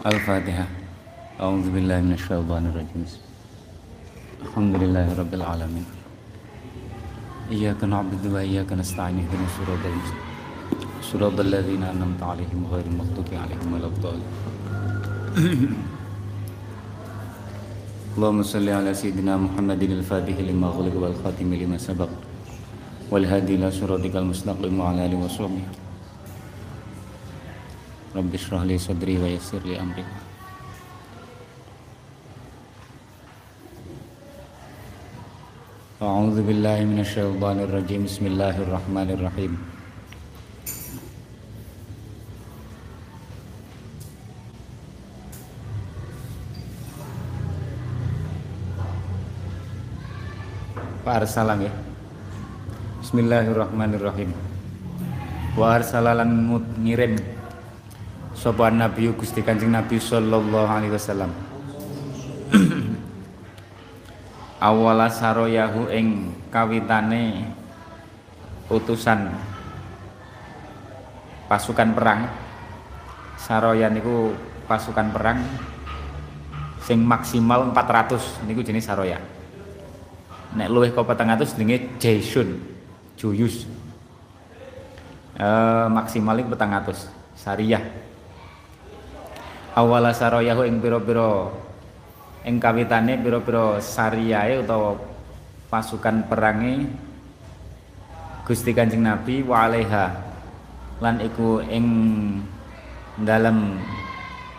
[0.00, 0.64] الفاتحة.
[1.40, 3.04] أعوذ بالله من الشيطان الرجيم.
[4.48, 5.86] الحمد لله رب العالمين.
[7.52, 10.24] إياك نعبد وإياك نستعين اهدنا الصراط المستقيم.
[11.04, 14.30] صراط الذين أنعمت عليهم غير المغضوب عليهم ولا الضالين.
[18.16, 22.08] اللهم صل على سيدنا محمد الفاتح لما غلق والخاتم لما سبق
[23.12, 25.79] والهادي إلى صراطك المستقيم وعلى آله وصحبه.
[28.10, 30.02] Rabbi syrah li sadri wa yassir li amri.
[36.02, 38.10] A'udzu billahi minasyaitonir rajim.
[38.10, 39.54] Bismillahirrahmanirrahim.
[51.06, 51.72] Pak Arsalam ya.
[53.06, 54.34] Bismillahirrahmanirrahim.
[55.54, 57.39] Wa arsalalan ngirim
[58.40, 61.28] sapa Nabi Gusti Kanjeng Nabi sallallahu alaihi wasallam.
[64.64, 67.52] Awala saroyahu ing kawitane
[68.72, 69.28] utusan
[71.52, 72.32] pasukan perang.
[73.36, 74.32] Saroya niku
[74.64, 75.44] pasukan perang
[76.80, 79.20] sing maksimal 400 niku jenis saroya.
[80.56, 82.56] Nek luwih ke 400 jenenge jaisun
[83.20, 83.68] juyus.
[85.36, 85.48] E,
[85.92, 88.09] maksimal 400 sariyah
[89.80, 91.48] awala saroyahu ing pira-pira
[92.44, 95.00] ing kawitane pira-pira sariyae utawa
[95.72, 96.84] pasukan perangi
[98.44, 100.10] Gusti Kanjeng Nabi wa alaiha.
[101.00, 101.86] Lan iku ing
[103.16, 103.80] dalam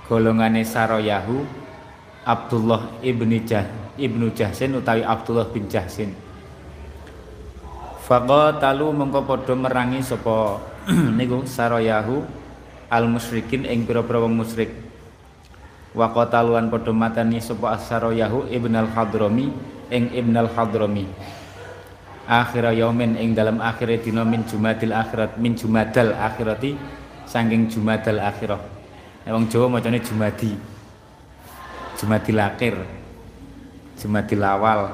[0.10, 1.46] golongane saroyahu
[2.26, 3.68] Abdullah ibni Jah
[4.00, 6.16] ibnu Jahsin utawi Abdullah bin Jahsin.
[8.08, 10.58] Faqatalu mengko padha merangi sapa
[11.18, 12.26] niku saroyahu
[12.90, 14.91] al musyrikin ing pira-pira wong musyrik
[15.92, 17.76] wa qataluan padha matani sapa
[18.12, 19.52] Yahu ibn al hadrami
[19.92, 21.08] ing ibn al hadrami
[22.32, 26.80] akhir yaumin ing dalam akhir dina min jumadil akhirat min jumadal akhirati
[27.32, 28.60] saking jumadal akhirah.
[29.24, 30.52] Wong Jawa macane jumadi.
[31.96, 32.76] Jumadil akhir.
[33.96, 34.92] Jumadil awal.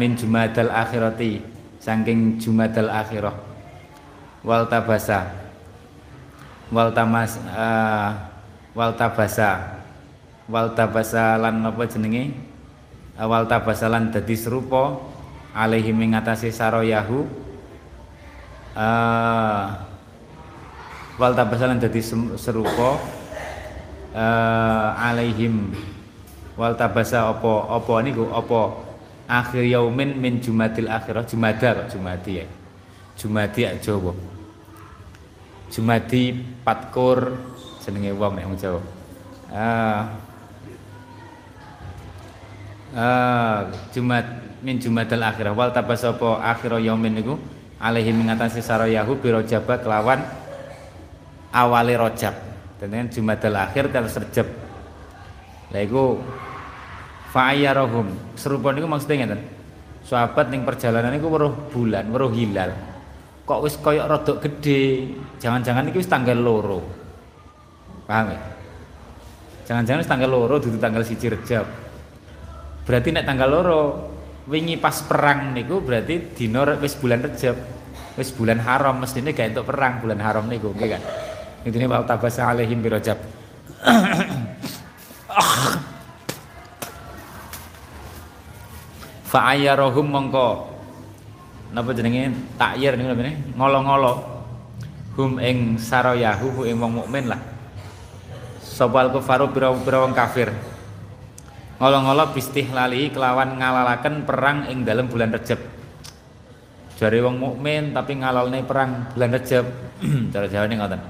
[0.00, 1.44] Min jumadal akhirati
[1.76, 3.36] saking jumadal akhirah.
[4.40, 5.28] Wal tabasa.
[6.72, 8.16] Wal tamas uh,
[8.74, 9.84] wal tabasa
[10.46, 12.34] wal tabasa lan napa jenenge?
[13.16, 15.00] Awal tabasa lan dadi serupa
[15.56, 17.24] alaihi ing atase saroyahu.
[18.76, 19.72] Uh,
[21.16, 22.04] wal tabasa lan dadi
[22.36, 23.00] serupa
[24.12, 25.72] uh, alaihim.
[26.60, 28.28] Wal tabasa apa apa niku?
[28.32, 28.84] Apa?
[29.26, 31.24] Akhir yaumin min jumadil akhirah.
[31.24, 32.46] Jumadar jumadi ya.
[33.16, 34.12] Jumadi ya Jawa.
[35.72, 37.34] Jumadi patkur
[37.80, 38.46] jenenge wong nek
[42.94, 44.26] uh, Jumat
[44.62, 45.56] min Jumadal akhirah.
[45.56, 47.34] Wal tabasopo akhirah yaumin niku?
[47.82, 50.22] Alaihi mengatasi saroyahu biro jabat kelawan
[51.50, 52.34] awali rojab.
[52.76, 54.46] Dan Jumadal akhir terus rejab
[55.72, 56.20] lah iku
[57.34, 58.36] fa'ayyarahum.
[58.38, 59.40] Serupa niku maksudnya ngeten?
[60.06, 62.70] Sahabat ning perjalanan niku weruh bulan weruh hilal.
[63.46, 65.10] Kok wis koyok rodok gede
[65.42, 66.82] jangan-jangan iki wis tanggal loro.
[68.06, 68.40] Paham ya?
[69.66, 71.66] Jangan-jangan wis tanggal loro dudu tanggal siji rejab
[72.86, 73.80] Berarti nek tanggal loro
[74.46, 77.58] wingi pas perang niku berarti dino wis bulan Rejab.
[78.14, 81.02] Wis bulan haram mestine gak untuk perang bulan haram niku nggih kan.
[81.66, 83.18] Intine wa tabasa alaihim bi Rajab.
[89.26, 90.70] Fa ayyarahum mongko
[91.74, 94.14] napa jenenge takyir niku namanya ngolo-ngolo
[95.18, 97.42] hum ing sarayahu ing wong mukmin lah
[98.62, 100.54] sapa al kufaru pira-pira wong kafir
[101.76, 105.60] ngolo-ngolo bistih lali kelawan ngalalaken perang ing dalam bulan Rejab.
[106.96, 109.68] Jare wong mukmin tapi ngalalne perang bulan Rejab.
[110.32, 111.00] Cara Jawa ini ngoten.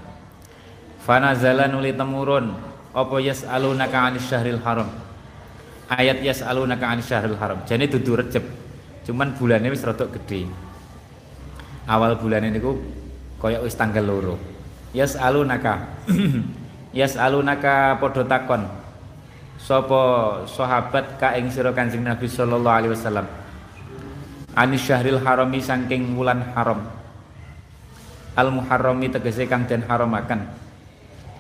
[1.07, 2.51] Fanazala nuli temurun
[2.91, 4.91] apa yas'alunaka 'anis syahril haram?
[5.87, 7.63] Ayat yas'alunaka 'anis syahril haram.
[7.63, 8.43] Jane dudu Rejab.
[9.07, 10.51] Cuman bulannya wis rada gede.
[11.87, 12.83] Awal bulan ini ku
[13.39, 14.35] koyok wis tanggal loro.
[14.91, 16.03] Yas'alunaka.
[16.99, 18.86] Yas'alunaka padha takon
[19.67, 20.03] sapa
[20.47, 23.27] sahabat ka ing sira Kanjeng Nabi sallallahu alaihi wasallam?
[24.55, 26.87] Anis syahril harami saking wulan haram.
[28.39, 30.67] Al muharrami tegese kang den haramaken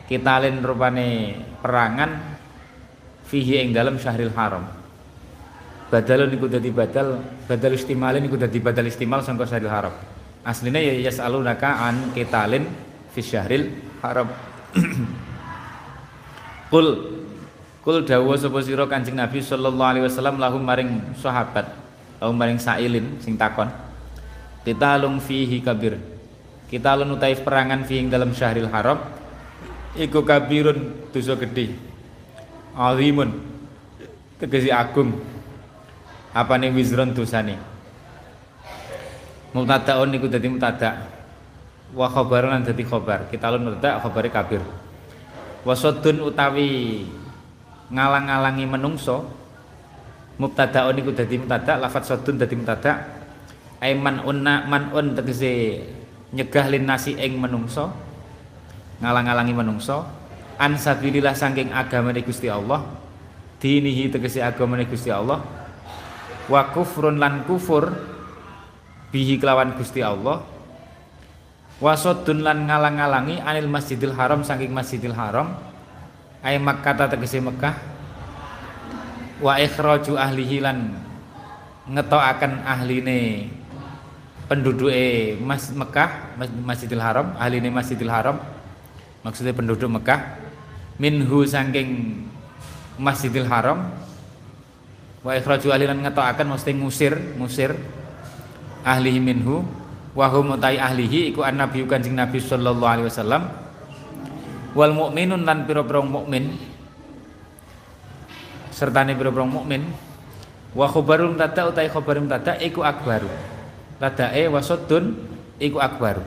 [0.07, 2.39] kita len rupane perangan
[3.27, 4.63] fihi ing dalam syahril haram.
[5.87, 9.95] Badalun iku dadi badal badal istimalin iku dadi badal istimal sangka syahril haram.
[10.47, 12.71] Aslinya ya yas'alunaka an qitalin
[13.11, 13.71] fi syahril
[14.03, 14.31] haram.
[16.71, 16.87] Kul
[17.87, 21.71] kul dawa sapa sira Kanjeng Nabi sallallahu alaihi wasallam lahum maring sahabat
[22.19, 23.71] lahum maring sailin sing takon
[24.67, 25.95] qitalun fihi kabir.
[26.67, 28.99] Kita utai perangan fi ing dalam syahril haram
[29.95, 31.79] iku kabirun dosa gede
[32.75, 33.31] azimun
[34.43, 35.15] tegesi agung.
[36.35, 37.55] Apa nih wizron dosane?
[39.55, 41.09] Mubtadaun niku dadi mubtada.
[41.97, 43.31] Wa khabarun lan dadi khabar.
[43.33, 44.61] Kita lun mubtada khabare kabir.
[45.65, 47.07] Wasodun utawi
[47.91, 49.27] ngalang-alangi menungso
[50.37, 53.09] mubtadaun niku dadi mubtada lafat sodun dadi mubtada
[53.81, 55.85] aiman unna man un tegese
[56.33, 57.89] nyegah lin nasi ing menungso
[59.01, 60.05] ngalang-alangi menungso
[60.61, 62.85] an sabilillah saking agamane Gusti Allah
[63.61, 65.41] dinihi tegese agamane Gusti Allah
[66.47, 67.93] wa kufrun lan kufur
[69.13, 70.45] bihi kelawan Gusti Allah
[71.81, 75.66] wasodun lan ngalang-alangi anil masjidil haram saking masjidil haram
[76.45, 77.77] ay Makkah tegese Mekah?
[79.41, 80.97] Wa ikhraju ahlihi lan
[81.87, 83.53] ngetokaken ahline
[84.51, 88.43] penduduke Mas Mekah Masjidil Haram ahline Masjidil Haram
[89.23, 90.39] maksudnya penduduk Mekah
[90.99, 92.23] minhu saking
[92.97, 93.93] Masjidil Haram
[95.27, 97.75] wa ikhraju ahli lan ngetokaken mesti ngusir ngusir
[98.87, 99.67] ahlihi minhu
[100.15, 103.51] wa hum ahlihi iku annabi kanjeng Nabi sallallahu alaihi wasallam
[104.77, 106.61] wal mukminun lan pira-pira mukmin.
[108.69, 109.89] Sertane pira-pira mukmin.
[110.77, 113.33] Wa khabarum tata utai khabarum tata iku akbaru.
[113.97, 115.17] Tadae wasaddun
[115.57, 116.21] iku akbaru.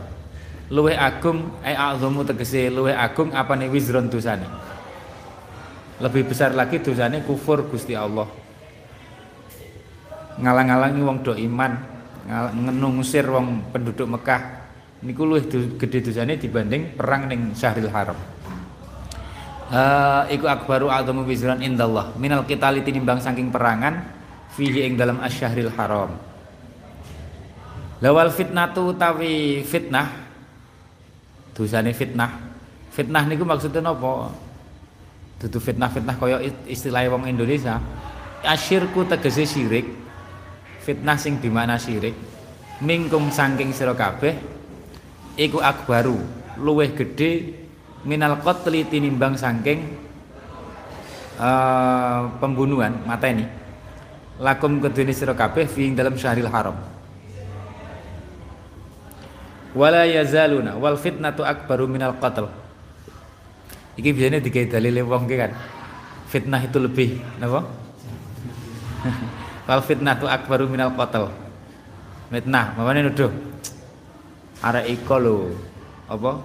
[0.74, 4.50] Luweh agung ai azamu tegese luweh agung apane wizron dosane.
[6.02, 8.26] Lebih besar lagi dosane kufur Gusti Allah.
[10.42, 11.74] Ngalang-alangi wong do iman
[12.98, 14.59] ngusir wong penduduk Mekah
[15.06, 15.48] niku luwih
[15.80, 18.18] gede dosane dibanding perang ning Syahril Haram.
[19.70, 22.18] Uh, iku akbaru adamu wizran indallah.
[22.18, 24.02] Minal qitali tinimbang saking perangan
[24.58, 26.18] fihi ing dalam asyahril haram.
[28.02, 30.10] Lawal fitnatu utawi fitnah
[31.54, 32.50] dosane fitnah.
[32.90, 34.34] Fitnah niku maksudnya napa?
[35.40, 37.78] Dudu fitnah-fitnah kaya istilah wong Indonesia.
[38.42, 39.86] Asyirku tegese syirik
[40.82, 42.18] fitnah sing di mana syirik
[42.82, 44.59] mingkum saking sira kabeh
[45.40, 46.20] iku akbaru.
[46.60, 47.56] Luweh gede
[48.04, 49.96] minal qatli tinimbang saking
[51.40, 53.48] uh, pembunuhan mata ini
[54.40, 56.76] lakum kedune sira kabeh fi dalam syahril haram.
[59.72, 62.52] Wala yazaluna wal fitnatu akbaru minal qatl.
[64.00, 65.52] Iki biasanya digawe dalil wong kan?
[66.32, 67.68] Fitnah itu lebih napa?
[69.68, 71.30] Wal fitnah tu akbaru minal qatl.
[72.32, 73.34] Fitnah, mamane nuduh.
[74.60, 75.36] Arek iko lho.
[76.12, 76.42] Apa?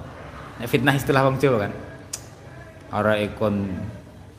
[0.71, 1.73] Fitnah istilah wong Jawa kan.
[2.95, 3.75] Arek ikon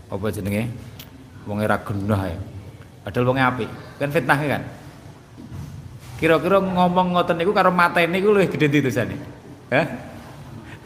[0.08, 0.72] apa jenenge?
[1.44, 2.40] Wong ora genah ya.
[3.04, 3.70] Padahal wong apik.
[4.00, 4.64] Kan fitnah kan.
[6.16, 9.20] Kira-kira ngomong ngoten niku karo mateni niku luwih gedhe dosane.
[9.68, 9.88] Hah?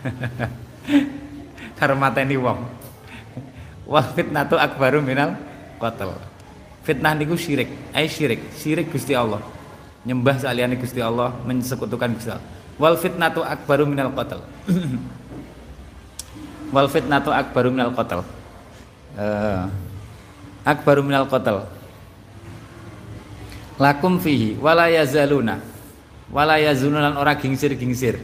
[1.79, 2.65] karo mateni wong.
[3.85, 5.37] Wal fitnatu akbaru minal
[5.77, 6.17] qatl.
[6.81, 9.45] Fitnah niku syirik, ai syirik, syirik Gusti Allah.
[10.09, 12.58] Nyembah saliyane Gusti Allah, mensekutukan Gusti Allah.
[12.79, 14.39] Wal fitnatu akbaru minal qatl.
[16.73, 18.23] Wal fitnatu akbaru minal qatl.
[19.19, 19.67] Uh,
[20.63, 21.67] akbaru minal qatl.
[23.79, 25.63] lakum fihi wala yazaluna
[26.29, 28.19] wala yazununa ora gingsir-gingsir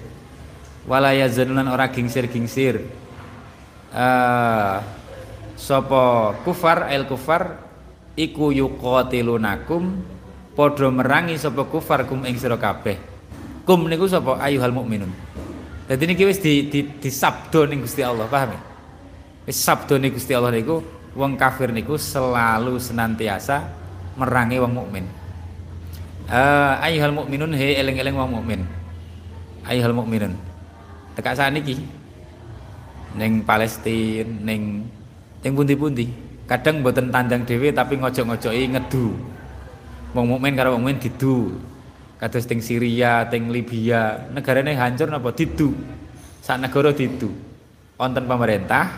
[0.84, 2.84] wala yazununa ora gingsir-gingsir
[3.96, 4.84] uh,
[5.56, 7.64] sapa kufar el kufar
[8.20, 10.04] iku yuqatilunakum
[10.60, 13.15] padha merangi sapa kufar kum ing kabeh
[13.66, 14.38] kum niku sapa?
[14.40, 15.10] Ayuhal mukminun
[15.86, 18.62] dadi niki wis di, di, di sabdo ning Gusti Allah paham ya?
[19.46, 20.82] Wis sabdo ning Gusti Allah niku
[21.14, 23.66] wong kafir niku selalu senantiasa
[24.18, 25.06] merangi wong mukmin.
[26.26, 28.62] Uh, ayuhal mukminun he eling-eling wong mukmin.
[29.66, 30.34] Ayuhal mukminun
[31.14, 31.80] tekak saniki
[33.16, 34.86] ning Palestina ning
[35.42, 36.10] ning pundi-pundi.
[36.46, 39.14] Kadang mboten tandang dhewe tapi ngojok-ngojoki ngedu.
[40.14, 41.54] Wong mukmin karo wong mukmin didu
[42.26, 45.30] kados ting Syria ting Libya negarane hancur napa?
[45.30, 45.78] Didu.
[46.42, 47.30] Sak negara didu.
[48.02, 48.90] Wonten pemerintah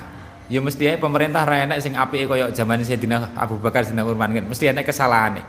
[0.48, 4.32] ya mesti ae pemerintah ra enek sing apike kaya zaman Sayyidina Abu Bakar Sayyidina Utsman
[4.32, 5.44] kan mesti enek kesalahane.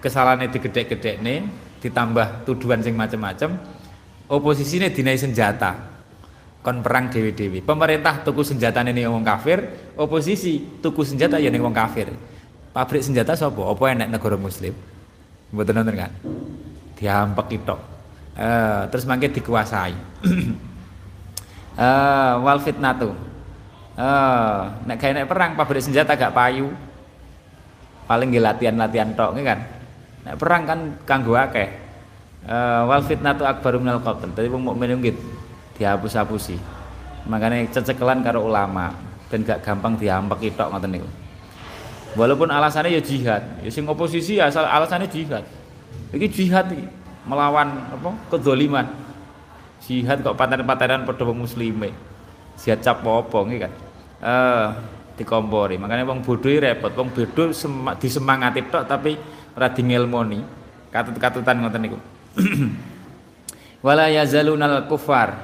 [0.00, 1.44] Kesalahannya digedek nih
[1.84, 3.60] ditambah tuduhan sing macam-macam
[4.32, 5.92] oposisinya dinai senjata.
[6.64, 9.62] Kon perang dewi-dewi pemerintah tuku senjata ini wong kafir
[10.00, 12.08] oposisi tuku senjata ya nih wong kafir.
[12.72, 14.72] Pabrik senjata sopo apa enak negara muslim?
[15.52, 16.12] Betul nonton kan
[16.96, 17.76] diampek itu
[18.40, 19.94] uh, terus makin dikuasai
[21.76, 23.12] uh, wal fitnatu
[24.00, 26.72] uh, nek kayak perang pabrik senjata gak payu
[28.08, 29.76] paling latihan-latihan tok kan
[30.26, 31.70] Nek perang kan kanggo akeh.
[32.46, 34.26] Uh, wal fitnatu akbaru minal qatl.
[34.34, 35.14] Dadi wong mukmin nggih
[35.78, 36.58] dihapus-hapusi.
[37.30, 38.90] Makanya cecekelan karo ulama
[39.30, 41.08] dan gak gampang diampek tok ngoten niku.
[42.18, 45.44] Walaupun alasannya ya jihad, ya sing oposisi asal alasannya jihad.
[46.14, 46.86] Iki jihad iki
[47.26, 48.10] melawan apa?
[48.32, 48.86] Kedzaliman.
[49.84, 51.94] Jihad kok paten-patenan padha wong muslime.
[52.58, 53.72] Jihad cap apa nggih kan.
[54.22, 54.66] Eh
[55.16, 55.80] dikompori.
[55.80, 57.48] Makanya wong bodoh repot, wong bodoh
[57.96, 59.16] disemangati tok tapi
[59.56, 60.40] ora ngelmoni
[60.92, 61.98] katut-katutan ngoten niku
[63.86, 65.40] wala yazalunal kufar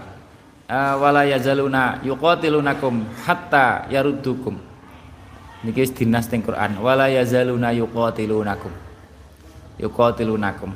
[0.69, 4.61] uh, wala yazaluna yuqatilunakum hatta yaruddukum
[5.65, 8.73] niki dinas teng Quran wala yazaluna yuqatilunakum
[9.81, 10.73] yuqatilunakum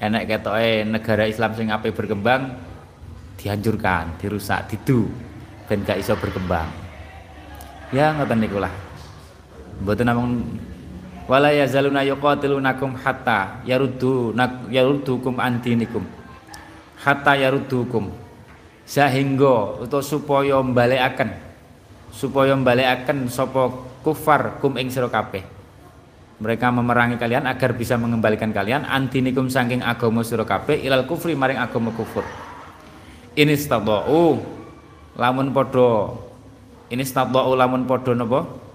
[0.00, 2.56] enek ketoke negara Islam sing ape berkembang
[3.40, 5.08] dihancurkan, dirusak, didu
[5.64, 6.68] ben gak iso berkembang.
[7.94, 8.72] Ya ngoten niku lah.
[9.80, 10.44] Mboten namung
[11.30, 14.34] wala yazaluna yuqatilunakum hatta yaruddu
[14.68, 16.02] yaruddukum antinikum
[17.00, 18.10] hatta yaruddukum
[18.82, 21.30] sehingga atau supaya mbalekaken
[22.10, 23.70] supaya mbalekaken sapa
[24.02, 25.46] kufar kum ing sira kabeh
[26.40, 28.88] mereka memerangi kalian agar bisa mengembalikan kalian.
[28.88, 30.42] Antinikum saking agama sira
[30.80, 32.24] ilal kufri maring agama kufur.
[33.36, 34.40] Ini stadau
[35.14, 36.16] lamun padha
[36.90, 38.70] ini stadau lamun padha napa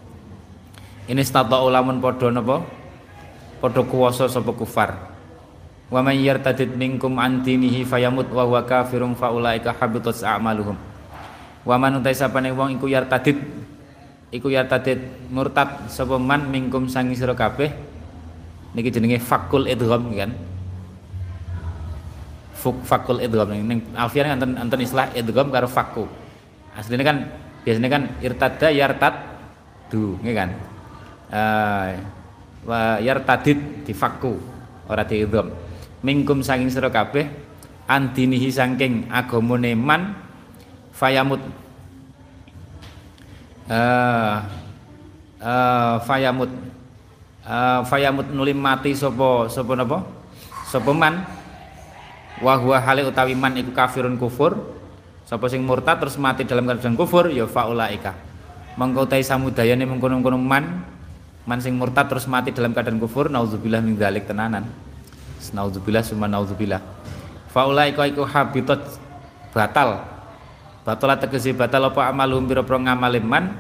[1.06, 2.66] ini stata ulamun podo napa
[3.62, 5.14] podo kuwasa sapa kufar.
[5.86, 10.74] Wa may yartadid minkum an dinihi fayamut wa huwa kafirun fa ulaika habitat a'maluhum.
[11.62, 13.38] Wa man utai sapane wong iku yartadid
[14.30, 17.74] iku yartadid murtad sapa man minkum sangi sira kabeh.
[18.76, 20.32] Niki jenenge fakul idgham kan?
[22.54, 23.56] Fuk, fakul idgham.
[23.56, 26.06] Ning alfian enten enten istilah idgham karo fakku.
[26.76, 27.18] Aslinya kan
[27.64, 29.16] biasanya kan irtada yartad
[29.88, 30.50] du nggih kan?
[31.26, 31.90] Uh,
[32.66, 34.42] wa yartadid difakku
[34.90, 35.54] ora diidham
[36.02, 37.30] mingkum saking sira kabeh
[37.86, 40.18] antinihi saking agamane man
[40.94, 41.42] fayamut
[43.70, 44.36] uh,
[45.42, 46.52] uh, fayamut
[47.46, 49.98] uh, fayamut nulim mati sapa sapa napa
[50.70, 51.26] sapa man?
[52.44, 54.60] Wa huwa hale utawi man iku kafirun kufur.
[55.26, 58.14] Sapa sing murtad terus mati dalam keadaan kufur ya faulaika.
[58.76, 60.84] Mengko utai samudayane mengkono-kono man
[61.48, 64.68] man sing murtad terus mati dalam keadaan kufur naudzubillah min tenanan.
[65.54, 67.06] Naudzubillah summa naudzubillah
[67.56, 68.84] faulaika iku habitat
[69.56, 70.04] batal
[70.86, 73.58] batal tegese batal apa amalum pira-pira ngamale man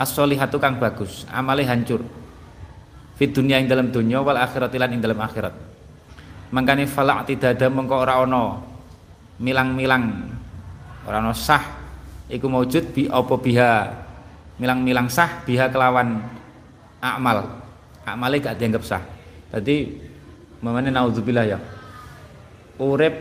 [0.00, 2.00] as-solihatu kang bagus amale hancur.
[3.12, 5.52] Fit dunia ing dalam dunia wal akhirat lan ing dalam akhirat.
[6.48, 8.64] Mangkane fala tidada mengko ora ana
[9.36, 10.32] milang-milang.
[11.04, 11.60] Ora ana sah
[12.32, 13.72] iku maujud bi apa biha.
[14.56, 16.24] Milang-milang sah biha kelawan
[17.04, 17.60] amal
[18.08, 19.04] amale gak dianggap sah.
[19.52, 19.92] Tadi
[20.64, 21.60] mamane naudzubillah ya.
[22.80, 23.12] Urip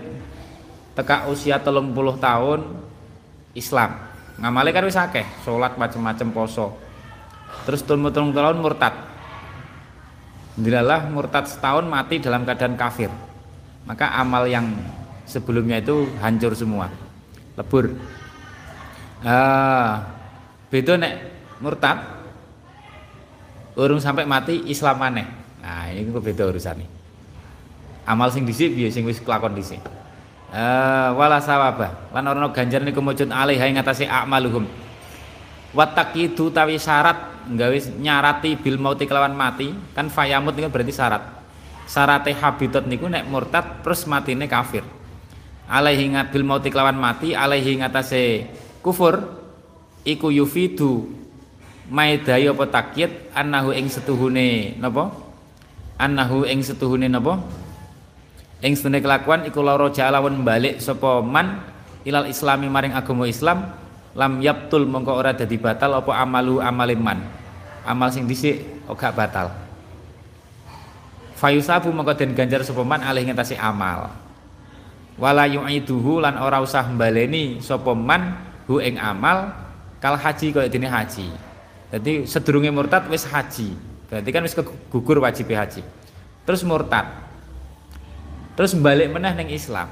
[0.96, 2.91] teka usia telung puluh tahun
[3.58, 3.98] Islam.
[4.42, 6.78] Ngamale kan wis akeh salat macam-macam poso.
[7.68, 8.96] Terus turun telung tahun murtad.
[10.56, 13.12] Dilalah murtad setahun mati dalam keadaan kafir.
[13.86, 14.72] Maka amal yang
[15.28, 16.90] sebelumnya itu hancur semua.
[17.60, 17.94] Lebur.
[19.22, 20.02] Uh,
[20.72, 21.14] beda nek
[21.62, 22.22] murtad
[23.78, 25.28] urung sampai mati Islam maneh
[25.62, 26.88] nah ini kok beda urusane
[28.08, 29.80] amal sing dhisik piye sing wis kelakon dhisik
[30.52, 32.12] eh wala sawaba.
[32.12, 34.68] Lan ora ganjaran iku mujud alaiha ing atase a'maluhum.
[35.72, 41.24] Watakidu tawi syarat nggawe nyarati bil mauti kelawan mati kan fayamut niku berarti syarat.
[41.88, 44.84] Syarate habitat niku nek murtad terus matine kafir.
[45.72, 48.52] Alaihi bil mauti kelawan mati alaihi ngatasé
[48.84, 49.24] kufur
[50.04, 51.08] iku yufidu
[51.88, 55.16] maidai apa takyid annahu ing setuhune napa?
[55.96, 57.40] Annahu ing setuhune napa
[58.62, 61.66] ing setune kelakuan iku lara jalawon balik sapa man
[62.06, 63.74] ilal islami maring agama Islam
[64.14, 67.22] lam yaptul mongko ora dadi batal apa amalu amaliman
[67.86, 69.48] amal sing dhisik ora batal
[71.38, 74.14] fayusabu mongko den ganjar sapa man alih ngetasi amal
[75.18, 78.38] wala yu'iduhu lan ora usah mbaleni sapa man
[78.70, 79.52] hu ing amal
[80.02, 81.52] kal haji kaya dene haji
[81.92, 83.76] jadi sedurunge murtad wis haji.
[84.08, 85.84] Berarti kan wis kegugur wajib haji.
[86.48, 87.04] Terus murtad.
[88.62, 89.90] Terus balik meneh ning Islam.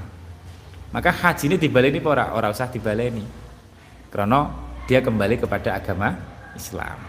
[0.94, 2.38] Maka haji ini dibaleni ora?
[2.38, 3.26] Ora usah dibaleni.
[4.14, 4.46] Karena
[4.86, 6.14] dia kembali kepada agama
[6.54, 7.02] Islam.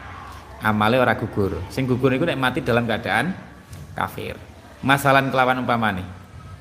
[0.64, 1.60] Amale ora gugur.
[1.68, 3.36] Sing gugur nek mati dalam keadaan
[3.92, 4.40] kafir.
[4.80, 6.00] Masalah kelawan umpamane.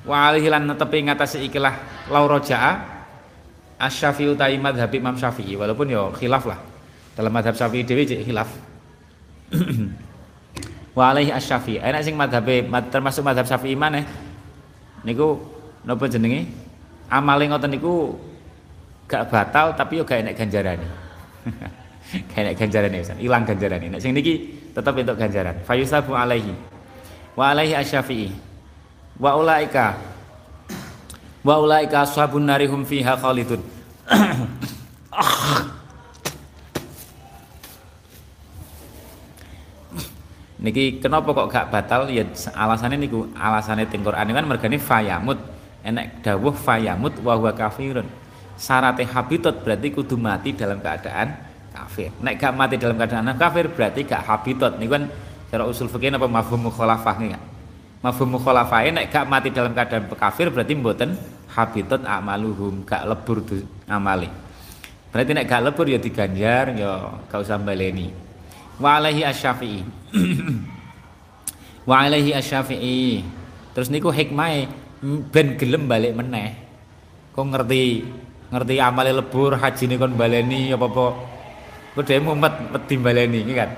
[0.04, 3.00] Wa alihi lan netepi ngatasi ikilah lauraja'a
[3.80, 6.60] Asy-Syafi'i utai madhab Imam Syafi'i walaupun yo khilaf lah
[7.16, 8.52] dalam madhab syafi'i dewi cek hilaf
[10.96, 12.44] wa alaihi asy-syafi'i enak sing madhab
[12.92, 14.04] termasuk madhab syafi'i maneh
[15.04, 15.40] niku
[15.84, 16.48] napa jenenge?
[17.10, 18.14] Amale ngoten niku
[19.10, 20.86] gak batal tapi yo gak enek ganjarane.
[22.30, 23.86] Gak enek ganjarane ilang ganjarane.
[23.86, 25.56] Nek sing niki tetep entuk ganjaran.
[25.62, 26.54] Fayusabu alaihi.
[27.34, 28.34] Wa alaihi asy-syafi'i
[29.18, 29.94] wa ulaika.
[31.46, 33.62] Wa ulaika ashabun narihum fiha khalidun
[40.60, 42.06] niki kenapa kok gak batal?
[42.12, 42.22] Ya
[42.54, 45.40] alasannya niku alasannya teng Quran kan mergane fayamut.
[45.80, 48.04] Enek dawuh fayamut wa huwa kafirun.
[48.60, 51.32] Syaratnya habitat berarti kudu mati dalam keadaan
[51.72, 52.12] kafir.
[52.20, 54.76] Nek gak mati dalam keadaan kafir berarti gak habitat.
[54.76, 55.04] Niku kan
[55.48, 56.28] cara usul fikih apa?
[56.28, 57.40] Mafhum mukhalafah kan
[58.00, 61.16] mafhum mukhalafah nek gak mati dalam keadaan kafir berarti mboten
[61.52, 63.44] habitat amaluhum gak lebur
[63.88, 64.28] amali.
[65.10, 66.92] Berarti nek gak lebur ya diganjar ya
[67.28, 68.29] gak usah baleni
[68.80, 69.80] wa alaihi asy-syafi'i.
[71.84, 73.22] Wa alaihi asy-syafi'i.
[73.76, 74.66] Terus niku hikmahe
[75.30, 76.56] ben gelem balik meneh.
[77.36, 78.02] Kok ngerti
[78.50, 81.06] ngerti amale lebur haji ini kon baleni apa-apa.
[81.94, 83.70] Kok dhewe mumet wedi baleni iki kan?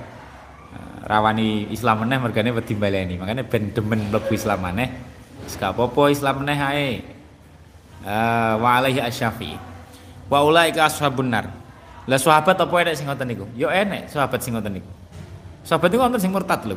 [1.02, 3.18] Rawani Islam meneh mergane wedi baleni.
[3.18, 4.88] Makanya ben demen mlebu Islam meneh
[5.42, 6.90] wis gak apa-apa Islam meneh ae.
[8.02, 9.58] Uh, wa alaihi asy-syafi'i.
[10.30, 11.61] Wa ulaika ashabun nar
[12.02, 13.46] lah sahabat apa enek sing ngoten niku?
[13.54, 14.90] Yo enek sahabat sing ngoten niku.
[15.62, 16.74] Sahabat niku wonten sing murtad lho,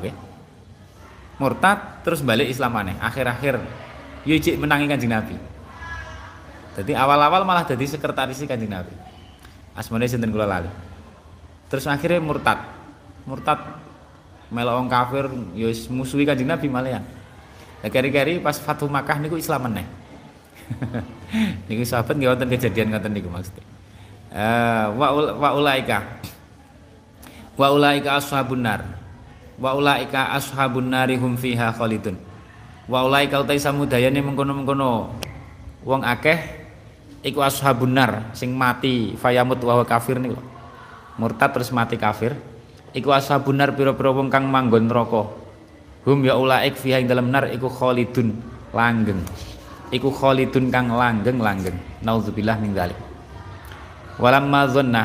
[1.41, 2.95] Murtad terus balik Islam maneh.
[3.01, 3.57] Akhir-akhir
[4.23, 5.35] yo cik menangi Kanjeng Nabi.
[6.77, 8.93] Jadi awal-awal malah jadi sekretaris Kanjeng Nabi.
[9.73, 10.69] Asmane sinten kula lali.
[11.67, 12.61] Terus akhirnya murtad.
[13.25, 13.59] Murtad
[14.53, 15.25] melok wong kafir
[15.57, 17.01] yo musuhi Kanjeng Nabi malah ya.
[17.81, 19.89] Lah keri-keri pas Fatu Makkah niku Islam meneh.
[21.67, 23.74] niku sahabat nggih wonten kejadian ngoten niku maksudnya.
[24.35, 26.03] Eh, wa ulaika.
[27.55, 28.83] Wa ulaika ashabun nar.
[29.55, 32.19] Wa ulaika ashabun nari hum fiha khalidun.
[32.91, 35.15] Wa ulaika utai samudayane mengkono-mengkono.
[35.87, 36.35] Wong akeh
[37.23, 40.35] iku ashabun nar sing mati fayamut wa kafir niku
[41.15, 42.35] murtad terus mati kafir.
[42.91, 45.31] Iku ashabun nar pira-pira wong kang manggon neraka.
[46.03, 48.35] Hum ya ulaik fiha ing dalam nar iku khalidun
[48.75, 49.23] langgeng.
[49.95, 53.14] Iku khalidun kang langgeng langgeng naudzubillah min dzalik
[54.15, 55.03] walamma dhanna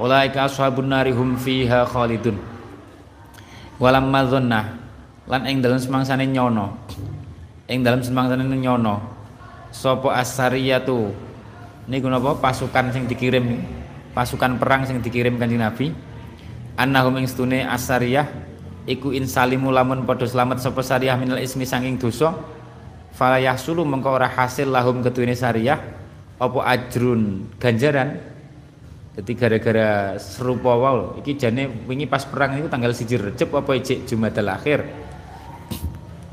[0.00, 2.40] ulaika ashabun nari hum fiha khalidun.
[3.76, 4.60] Walamma dhanna
[5.28, 6.78] lan ing dalem semangsane nyono.
[7.68, 9.00] Ing dalem semangsane nyono.
[9.72, 11.12] Sapa asariyatu?
[11.88, 13.64] Niku napa pasukan sing dikirim.
[14.12, 15.92] Pasukan perang sing dikirim kanjeng Nabi.
[16.76, 18.28] Annahum ing stune asariyah.
[18.82, 22.34] Iku insalimu lamun padha slamet sapa sariyah minal ismi sanging dosa.
[23.12, 26.01] Fala yahsulu mengko ora hasil lahum ketuine sariyah
[26.42, 28.18] apa ajrun ganjaran.
[29.12, 34.08] Jadi gara-gara serupa wow iki jane wingi pas perang itu tanggal siji Recep apa ijik
[34.08, 34.80] Jumadil akhir.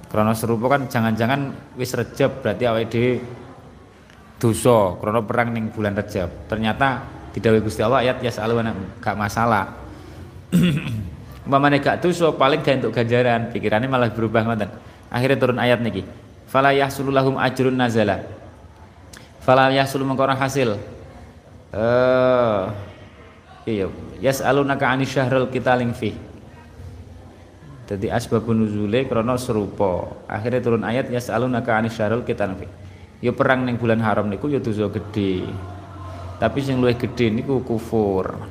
[0.10, 3.14] Karena serupa kan jangan-jangan wis Recep berarti awake dhewe
[4.40, 6.48] dosa karena perang ning bulan Recep.
[6.48, 7.04] Ternyata
[7.36, 8.72] didhawuhi Gusti Allah ayat ya salwana
[9.04, 9.76] gak masalah.
[11.46, 13.52] Umpamane gak dosa paling gak untuk ganjaran.
[13.52, 14.72] Pikirannya malah berubah ngoten.
[15.12, 16.08] Akhirnya turun ayat niki.
[16.48, 18.39] Fala yahsululahum ajrun nazala
[19.50, 20.78] fala yahsul mengko hasil
[21.74, 22.64] eh
[23.66, 23.90] iya
[24.22, 26.14] yas'alunaka 'ani syahrul qitaling fi
[27.90, 30.14] Jadi asbabun nuzule krana serupa.
[30.30, 32.70] Akhirnya turun ayat yas'alunaka 'anis syahril qitan fi.
[33.18, 35.50] Ya perang ning bulan haram niku ya dosa gede.
[36.38, 38.46] Tapi sing luwih gede niku kufur.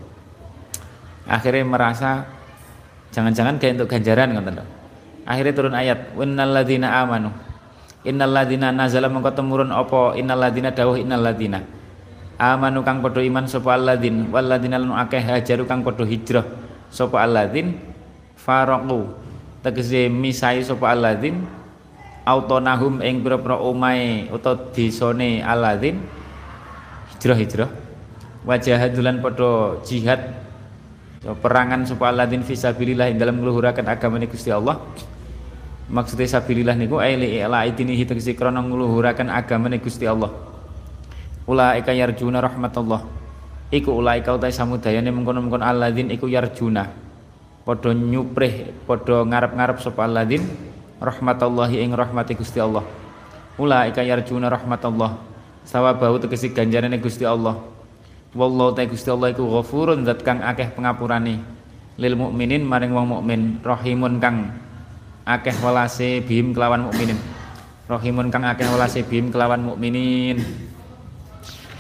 [1.22, 2.26] Akhirnya merasa
[3.14, 4.58] jangan-jangan kayak untuk ganjaran ngoten
[5.22, 7.30] Akhirnya turun ayat innal ladzina amanu.
[8.06, 11.78] Innal ladzina nazala mengko temurun apa innal ladzina dawuh innal ladzina
[12.38, 16.46] amanu kang padha iman sapa alladzin walladzina lan akeh hajaru kang padha hijrah
[16.88, 17.74] sapa alladzin
[18.38, 19.26] faraqu.
[19.58, 21.42] Tegese misai sapa alladzin
[22.22, 25.98] autonahum ing pira-pira omahe utawa desane alladzin
[27.18, 27.68] hijrah-hijrah.
[28.46, 30.46] Wajahadulan padha jihad.
[31.18, 34.78] Perangan sapa alladzin fisabilillah dalam ngluhuraken agamane Gusti Allah
[35.88, 40.30] maksudnya sabilillah niku aili ila idinihi tegese krana ngluhuraken agamane Gusti Allah.
[41.48, 43.08] Ulaika yarjuna rahmatullah.
[43.72, 46.88] Iku ulaika utai samudayane mengkono-mengkono alladzin iku yarjuna.
[47.64, 50.44] Padha nyuprih padha ngarep-ngarep sapa alladzin?
[51.00, 52.84] Rahmatullahi ing rahmati Gusti Allah.
[53.56, 55.20] Ulaika yarjuna rahmatullah.
[55.64, 57.60] Sawabahu tegesi ganjarane Gusti Allah.
[58.36, 61.40] Wallahu ta Gusti Allah iku ghafurun zat kang akeh pengapurane.
[61.96, 64.67] Lil mukminin maring wong mukmin rahimun kang
[65.28, 67.20] akeh welase bihim kelawan mukminin.
[67.84, 70.40] Rahimun kang akeh welase bihim kelawan mukminin.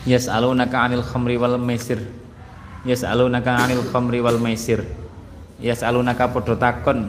[0.04, 2.04] Yas'alunaka 'anil khamri wal maisir.
[2.84, 4.84] Yas'alunaka 'anil khamri wal maisir.
[5.64, 7.08] Yas'alunaka padha takon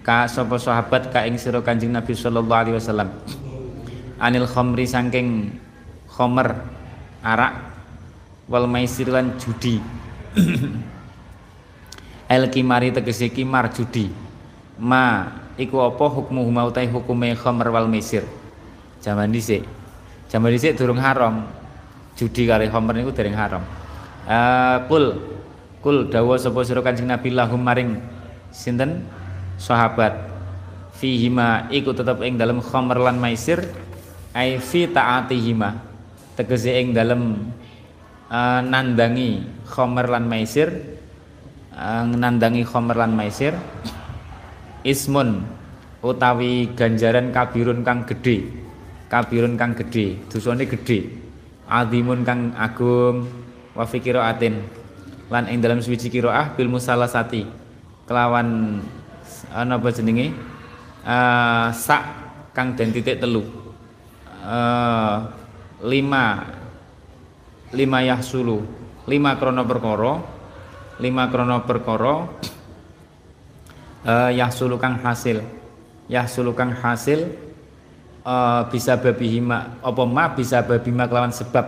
[0.00, 3.12] ka sapa sahabat ka ing sira Kanjeng Nabi sallallahu alaihi wasallam.
[4.16, 5.60] Anil khamri saking
[6.08, 6.56] khamr
[7.20, 7.52] arak
[8.48, 9.76] wal maisir lan judi.
[12.30, 14.08] El kimari tegese kimar judi.
[14.80, 18.24] Ma iku apa hukmu huma utai hukume khamr wal maisir
[19.00, 19.64] zaman dhisik.
[20.30, 21.48] Zaman dhisik durung haram.
[22.14, 23.64] Judi kali homer niku dereng haram.
[24.28, 25.04] Uh, kul.
[25.80, 27.32] Kul dawa sapa sira Kanjeng Nabi?
[27.32, 27.98] Lahum maring.
[28.52, 29.08] Sinten?
[29.56, 30.28] Sahabat.
[31.00, 33.64] Fihima iku tetep ing dalem khamr lan maisir.
[34.36, 35.80] Ai fi taatihima.
[36.36, 37.50] Tegese ing dalem
[38.28, 41.00] uh, nandangi khamr lan maisir.
[41.72, 43.56] Uh, nandangi khamr lan maisir
[44.82, 45.44] ismun
[46.00, 48.48] utawi ganjaran kabirun kang gedhe.
[49.10, 51.10] Kabirun kang gedhe dosane gedhe.
[51.70, 53.30] Azimun kang agung
[53.78, 54.02] wa fi
[55.30, 57.46] lan ing dalam suci qiraah bil musalasati.
[58.10, 58.82] Kelawan
[59.54, 60.34] ana apa jenenge?
[61.06, 62.02] Uh, sak
[62.50, 63.46] kang den titik telu.
[64.42, 65.30] Uh,
[65.86, 66.50] lima
[67.70, 68.66] lima yahsulu.
[69.06, 70.18] Lima krono perkara
[70.98, 72.14] lima krono perkara
[74.04, 75.42] uh, yahsulu kang hasil.
[76.10, 77.30] Yahsulu kang hasil
[78.26, 81.66] uh, bisa babihima apa ma bisa babima kelawan sebab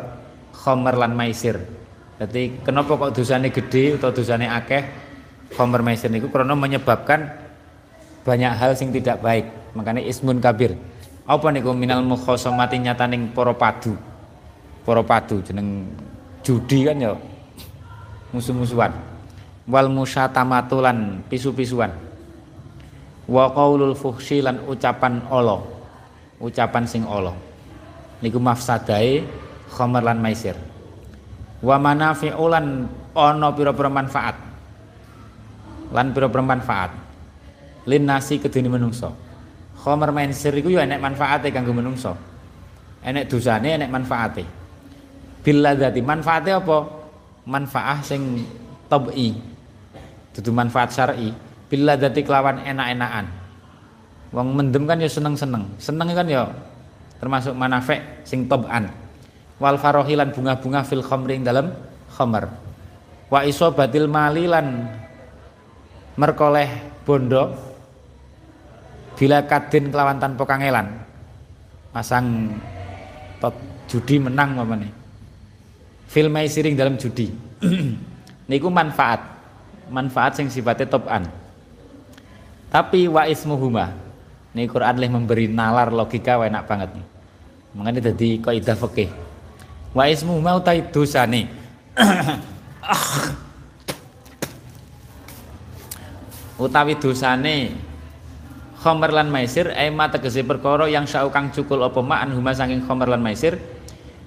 [0.53, 1.59] khomer lan maisir.
[2.23, 4.83] Jadi kenapa kok dosane gede atau dosane akeh
[5.55, 6.31] khomer maisir niku?
[6.31, 7.27] Karena menyebabkan
[8.23, 9.47] banyak hal sing tidak baik.
[9.75, 10.79] Makanya ismun kabir.
[11.27, 11.75] Apa niku?
[11.75, 13.95] Minal mukhosomati nyataning para padu.
[14.83, 15.87] Para padu jeneng
[16.43, 17.15] judi kan ya.
[18.35, 18.91] Musuh-musuhan.
[19.71, 22.12] Wal musyatamatu lan pisu-pisuan
[23.29, 25.63] wa qaulul fuhsi lan ucapan Allah.
[26.43, 27.35] Ucapan sing Allah.
[28.23, 29.23] Niku mafsadai
[29.71, 30.59] khamar lan maisir.
[31.63, 34.37] Wa manafi'u lan ana pira-pira manfaat.
[35.95, 36.91] Lan pira-pira manfaat.
[37.87, 39.15] Lin nasi kedene menungso.
[39.83, 42.15] Khamar maisir iku ya enek manfaate kanggo menungso.
[43.03, 44.45] Enek dosane enek manfaate.
[45.43, 46.79] Bil ladzati manfaate apa?
[47.43, 48.47] Manfaah sing
[48.87, 49.35] tabii
[50.33, 53.43] dudu manfaat syar'i bil ladzati kelawan enak-enakan
[54.33, 55.77] Wong mendem kan ya seneng-seneng.
[55.77, 56.49] Seneng kan ya
[57.21, 58.89] termasuk manafek sing toban.
[59.61, 61.69] Wal farohilan bunga-bunga fil khamri dalam
[62.17, 62.49] khamar.
[63.29, 63.45] Wa
[63.77, 64.89] batil malilan
[66.17, 66.69] merkoleh
[67.05, 67.53] bondo
[69.21, 70.89] bila kadin kelawan tanpa kangelan.
[71.93, 72.57] Pasang
[73.37, 73.53] top
[73.85, 74.93] judi menang apa nih?
[76.09, 77.29] Fil siring dalam judi.
[78.49, 79.21] Niku manfaat.
[79.93, 81.42] Manfaat sing sifatnya topan.
[82.73, 83.93] Tapi wa ismuhuma
[84.57, 87.05] ini Quran leh memberi nalar logika wa enak banget nih.
[87.77, 89.09] Makanya jadi kaidah fikih.
[89.93, 91.49] Wa ismu mau tai dosane.
[96.65, 97.77] Utawi dosane
[98.81, 103.21] khomer lan maisir ema tegese perkara yang saukang cukul apa ma huma saking khomer lan
[103.21, 103.61] maisir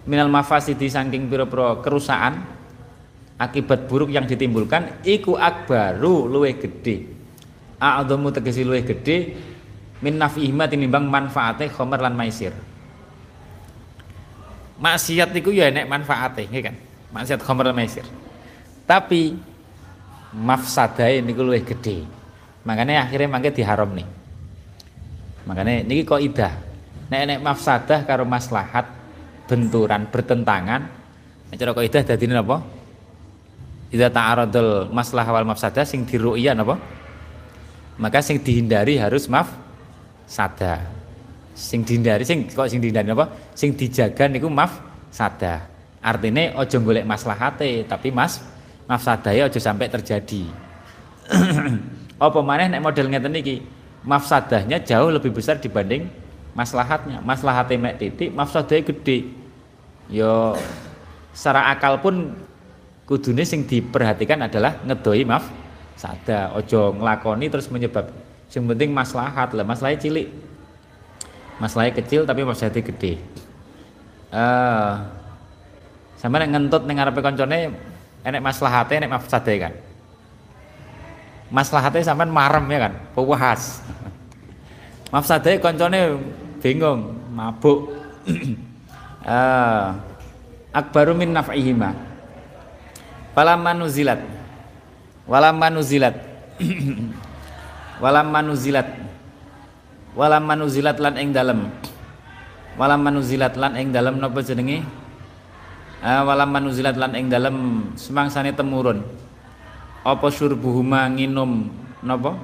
[0.05, 2.39] minal mafasidi saking pira-pira kerusakan
[3.35, 7.14] akibat buruk yang ditimbulkan iku akbaru luwih gedhe
[7.79, 9.35] a'dhamu tegese luwih gedhe
[10.03, 12.51] min nafihima tinimbang manfaate khomer lan maisir.
[14.75, 16.75] Maksiat itu ya enek manfaate nggih kan?
[17.15, 18.03] Maksiat khomer lan maisir.
[18.83, 19.35] Tapi
[20.35, 22.03] mafsadae niku luwih gede.
[22.67, 24.07] Makanya akhirnya mangke diharam nih.
[25.47, 26.53] Makanya ini kok idah
[27.05, 28.89] nek nek mafsadah karo maslahat
[29.45, 30.89] benturan bertentangan
[31.55, 32.57] cara kok idah dadi napa?
[33.93, 36.75] Idza ta'aradul maslah wal mafsadah sing diru'ya napa
[37.95, 39.51] maka sing dihindari harus maaf
[40.27, 40.83] sada
[41.55, 43.31] sing dihindari sing kok sing dihindari apa?
[43.55, 45.63] Sing dijaga niku maaf sada
[46.03, 48.43] artinya ojo golek maslahate tapi mas
[48.85, 50.45] mafsadahe ojo sampai terjadi.
[52.21, 53.65] Apa maneh nek model ngeten iki
[54.05, 56.05] mafsadahnya jauh lebih besar dibanding
[56.53, 57.19] maslahatnya.
[57.25, 59.33] Maslahatnya mek titik mafsadahnya gede.
[60.07, 60.53] Yo
[61.33, 62.37] secara akal pun
[63.09, 65.49] kudune sing diperhatikan adalah ngedoi maaf
[65.95, 68.11] sada ojo ngelakoni terus menyebab
[68.55, 69.67] yang penting maslahat lah.
[69.67, 70.27] Masalahnya cilik.
[71.59, 73.19] Masalahnya kecil tapi masalahnya gede.
[74.31, 74.91] Uh,
[76.19, 77.71] sama nek ngentut ning ngarepe koncone
[78.23, 79.73] enek maslahate enek mafsade kan?
[81.51, 82.93] Maslahate sampean marem ya kan?
[83.11, 83.83] Puas.
[85.13, 86.19] Mafsade koncone
[86.63, 87.91] bingung mabuk.
[89.23, 89.95] Uh,
[90.79, 91.91] akbaru min naf'ihima.
[93.35, 94.34] Falamma nuzilat
[95.25, 96.15] walam manuzilat.
[97.95, 98.87] Walam manuzilat.
[100.15, 101.71] Walam manuzilat lan ing dalem.
[102.75, 104.83] Walam manuzilat lan ing dalem napa jenenge?
[106.03, 109.03] Uh, walam manuzilat lan ing dalem semangsane temurun.
[110.03, 111.71] Apa surbuhuma nginum
[112.03, 112.35] napa?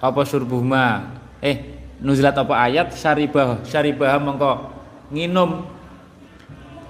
[0.00, 2.92] Apa surbuhuma eh nuzilat apa ayat?
[2.92, 4.68] Syaribah syaribah mengko
[5.08, 5.64] nginum.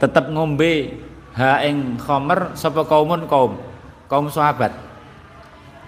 [0.03, 0.98] Tetap ngombe
[1.38, 3.31] ha ing khomer sapa kaumun?
[3.31, 3.55] Kaum
[4.11, 4.89] kaum sahabat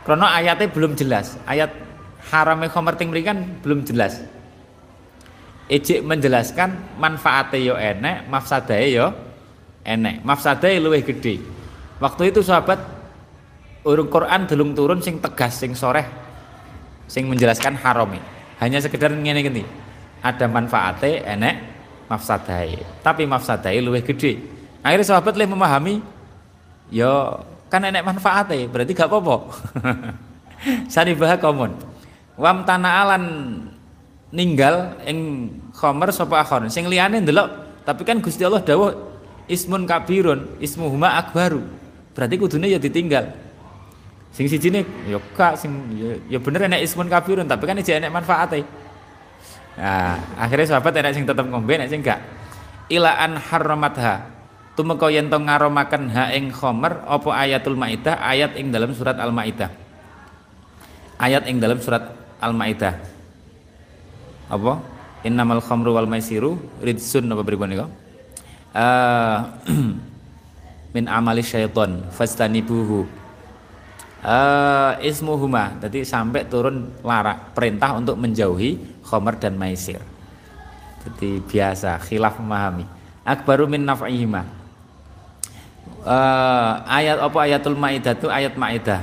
[0.03, 1.39] karena ayatnya belum jelas.
[1.47, 1.71] Ayat
[2.31, 4.23] haramnya khomer ting kan belum jelas.
[5.71, 9.07] Ejik menjelaskan manfaatnya yo enek, mafsadahnya yo
[9.87, 10.21] enek.
[10.27, 11.39] Mafsadahnya luwih gede.
[12.03, 12.83] Waktu itu sahabat
[13.87, 16.05] urung Quran delung turun sing tegas sing soreh
[17.07, 18.19] sing menjelaskan harami.
[18.59, 19.63] Hanya sekedar ngene gini.
[20.23, 21.55] Ada manfaatnya enek,
[22.11, 22.83] mafsadahnya.
[23.03, 24.39] Tapi mafsadahnya luwih gede.
[24.83, 26.03] Akhirnya sahabat lebih memahami
[26.91, 27.39] yo
[27.73, 29.37] kan enek manfaatnya berarti gak apa-apa.
[30.93, 31.73] Saribah komun.
[32.37, 33.25] Wam tanah alan
[34.29, 36.69] ninggal ing khomer sapa akhon.
[36.69, 37.49] Sing liyane ndelok
[37.89, 38.93] tapi kan Gusti Allah dawuh
[39.49, 41.65] ismun kabirun ismuhuma akbaru.
[42.13, 43.33] Berarti kudune ya ditinggal.
[44.37, 47.97] Sing siji ne ya gak sing ya, ya bener enek ismun kabirun tapi kan iki
[47.97, 48.65] enek manfaatnya
[49.73, 52.21] nah akhirnya sahabat enek sing tetep ngombe enek sing gak.
[52.93, 54.32] Ilaan harramatha
[54.73, 58.17] tumeka yen to ngaromaken ha ing khomer apa ayatul maidah?
[58.21, 59.83] Ayat ing dalam surat al maidah
[61.23, 62.11] ayat ing dalam surat
[62.43, 62.99] al maidah
[64.51, 64.83] apa?
[65.23, 67.87] Innamal khamru wal maisiru ridsun apa pripun niku?
[68.75, 69.39] Uh,
[70.99, 73.07] min amali syaiton fastanibuhu.
[74.23, 80.03] Uh, ismuhuma jadi sampai turun larak perintah untuk menjauhi khomer dan maisir.
[81.07, 82.87] Jadi biasa khilaf memahami.
[83.23, 84.62] Akbaru min naf'ihima
[86.05, 87.39] uh, ayat apa?
[87.43, 89.03] Ayatul maidah itu ayat maidah.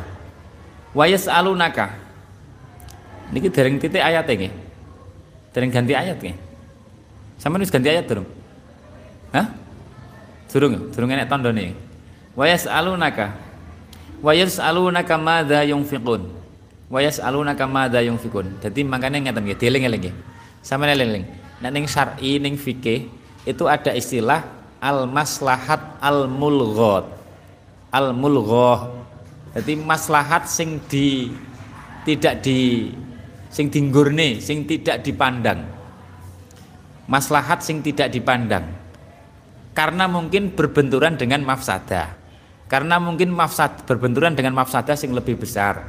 [0.94, 2.10] Wayas alunaka
[3.30, 4.50] niki dereng titik ayat ini
[5.54, 6.34] dereng ganti ayat nih
[7.38, 8.26] sama nulis ganti ayat durung?
[9.30, 9.54] Hah?
[10.50, 11.78] Durung durung enek tondo nih
[12.34, 13.38] wayas alunaka
[14.26, 16.26] wayas alunaka mada yungfikun
[16.90, 20.16] wayas alunaka mada yungfikun jadi makanya ngeten nggih dieling-eling nggih.
[20.60, 21.24] Sama eling-eling.
[21.64, 23.08] Nek ning syar'i ning fikih
[23.48, 24.44] itu ada istilah
[24.80, 27.06] al maslahat al mulghot
[27.92, 29.00] al mulghoh
[29.50, 31.34] jadi maslahat sing di
[32.06, 32.94] tidak di
[33.50, 35.66] sing dinggurne sing tidak dipandang.
[37.10, 38.70] Maslahat sing tidak dipandang.
[39.74, 42.14] Karena mungkin berbenturan dengan mafsadah.
[42.70, 45.82] Karena mungkin mafsad berbenturan dengan mafsadah sing lebih besar.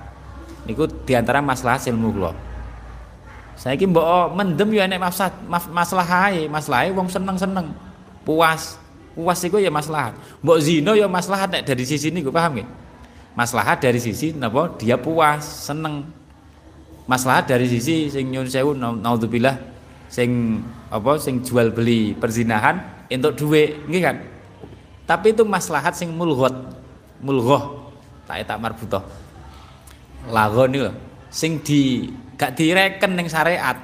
[0.64, 1.96] Niku di antara maslahat sing
[3.60, 5.36] saya kira mbok mendem ya enek mafsad
[5.68, 7.76] masalah maslahe wong seneng-seneng
[8.24, 8.79] puas
[9.14, 10.14] puas itu ya maslahat.
[10.42, 12.66] Mbok zino ya maslahat nek dari sisi ini gue paham ya
[13.34, 14.74] maslahat dari sisi napa?
[14.78, 16.06] Dia puas seneng.
[17.08, 19.58] Maslahat dari sisi sing nyun sewu naudzubillah
[20.10, 24.16] sing apa sing jual beli perzinahan untuk duit nggih kan?
[25.10, 26.54] Tapi itu maslahat sing mulghot
[27.18, 27.90] mulghoh.
[28.30, 29.02] Tak tak marbutoh
[30.30, 30.92] lagon nih
[31.34, 33.74] sing di gak direken ning syariat.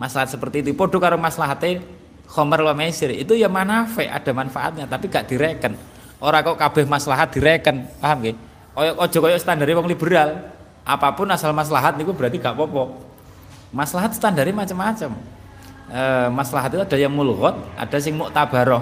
[0.00, 0.72] Maslahat seperti itu.
[0.72, 1.84] Podo karo maslahatnya
[2.32, 3.12] khomer wa maisir.
[3.12, 5.76] Itu ya manafe ada manfaatnya tapi gak direken.
[6.16, 8.36] Orang kok kabeh maslahat direken paham gak
[8.72, 10.48] ojo ojo koyo standar wong liberal
[10.82, 13.04] apa pun asal maslahat niku berarti gak popo
[13.68, 15.12] maslahat standarnya macam-macam.
[15.92, 18.80] E, maslahat itu ada yang mulghot ada sing muktabaroh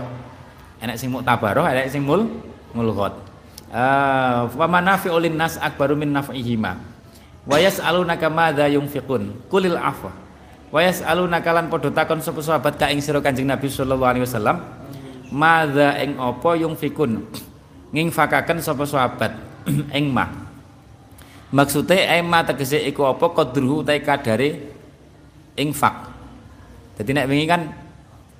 [0.78, 2.30] enak sing muktabaroh enak sing mul
[2.70, 3.18] mulghot.
[3.72, 3.82] E,
[4.46, 6.78] wa manafi ulin nas akbaru min naf'ihima.
[7.50, 9.48] Wa yas'alunaka madza yunfiqun.
[9.50, 10.14] Kulil afwa
[10.70, 14.62] wa yas'alunaka lan padha takon sapa sahabat ka ing sira Kanjeng Nabi sallallahu alaihi wasallam
[15.34, 17.26] madza ing apa yunfikun
[17.90, 19.34] ngingfakaken sapa sahabat
[19.98, 20.30] ing mah
[21.50, 23.34] maksudnya ema tegese iku apa?
[23.34, 24.70] Qadruhu ta kadare
[25.58, 26.06] infak
[27.02, 27.66] jadi nek wingi kan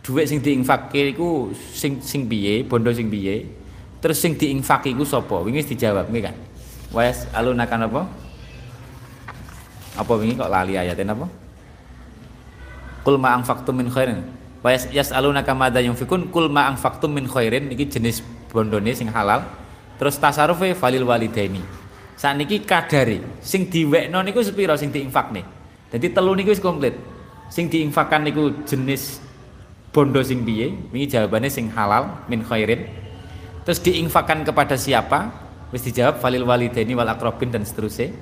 [0.06, 3.42] duit sing diinfakke iku sing sing piye bondo sing piye
[3.98, 5.44] terus sing diinfak iku sapa?
[5.44, 6.36] Wingi dijawab nggih kan?
[6.96, 8.02] Wes alunakan apa?
[10.00, 11.49] Apa wingi kok lali ayatnya apa
[13.04, 14.20] kul ma anfaqtum min khairin.
[14.60, 16.28] Wa yas'alunaka madza yunfikun.
[16.28, 17.72] Kul ma anfaqtum min khairin.
[17.72, 18.20] Iki jenis
[18.52, 19.44] bondone sing halal.
[19.96, 21.60] Terus tasarufe falil walidaini.
[22.20, 25.40] Niki kadari sing diwekno niku sepiro sing diinfakne?
[25.88, 26.92] Jadi telu niku wis komplit.
[27.48, 29.24] Sing diinfakkan niku jenis
[29.88, 30.68] bondo sing piye?
[30.92, 32.84] Wingi jawabannya sing halal min khairin.
[33.64, 35.32] Terus diinfakkan kepada siapa?
[35.72, 38.12] Wis dijawab falil walidaini wal akrobin dan seterusnya.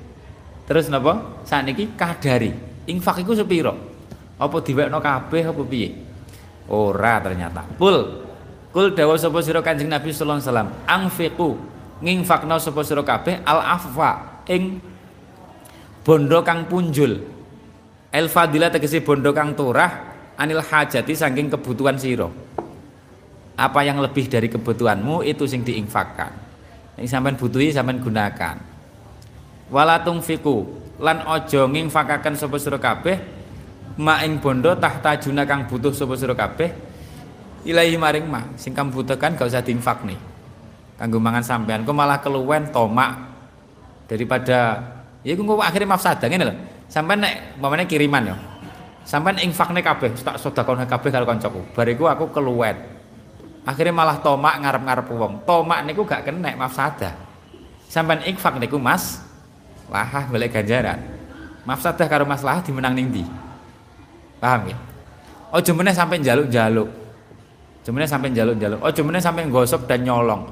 [0.70, 1.42] Terus napa?
[1.42, 2.54] Saat niki kadari
[2.86, 3.97] infak iku sepiro
[4.38, 5.88] apa diwekno kabeh apa piye
[6.70, 8.26] ora ternyata kul
[8.70, 11.50] kul dawa sapa sira kanjeng nabi sallallahu alaihi wasallam angfiqu
[12.00, 14.78] nginfakno sapa sira kabeh al afwa ing
[16.06, 17.38] bondo kang punjul
[18.08, 22.32] El fadilah tegesi bondo kang turah anil hajati saking kebutuhan siro.
[23.58, 26.32] Apa yang lebih dari kebutuhanmu itu sing diinfakkan.
[26.96, 28.56] Yang sampean butuhi sampean gunakan.
[29.68, 30.64] Walatung fiku
[30.96, 33.20] lan ojo nginfakaken sapa sira kabeh
[33.98, 36.70] ma ing bondo tahta juna kang butuh sapa sira kabeh
[37.66, 38.46] ilahi maring ma.
[38.54, 40.18] Sing kang butuhkan gak usah diinfak nih.
[40.98, 43.14] Kanggo mangan sampean kok malah keluwen tomak
[44.06, 44.82] daripada
[45.22, 46.54] ya kok akhirnya mafsadah ngene lho.
[46.88, 48.36] Sampai nek mamane kiriman ya
[49.04, 51.60] sampai infakne kabeh tak sedekahne kabeh karo kancaku.
[51.74, 52.78] Bariku aku keluwen.
[53.68, 55.44] Akhirnya malah tomak ngarep-ngarep wong.
[55.44, 57.12] Tomak niku gak kena mafsadah.
[57.84, 59.20] Sampai infak niku mas?
[59.92, 61.00] Lahah balik ganjaran.
[61.68, 63.47] Mafsadah karo masalah dimenang ning ndi
[64.38, 64.76] paham ya?
[65.52, 66.88] Oh meneh sampai jaluk-jaluk
[67.88, 70.44] meneh sampai jaluk-jaluk oh meneh sampai gosok dan nyolong.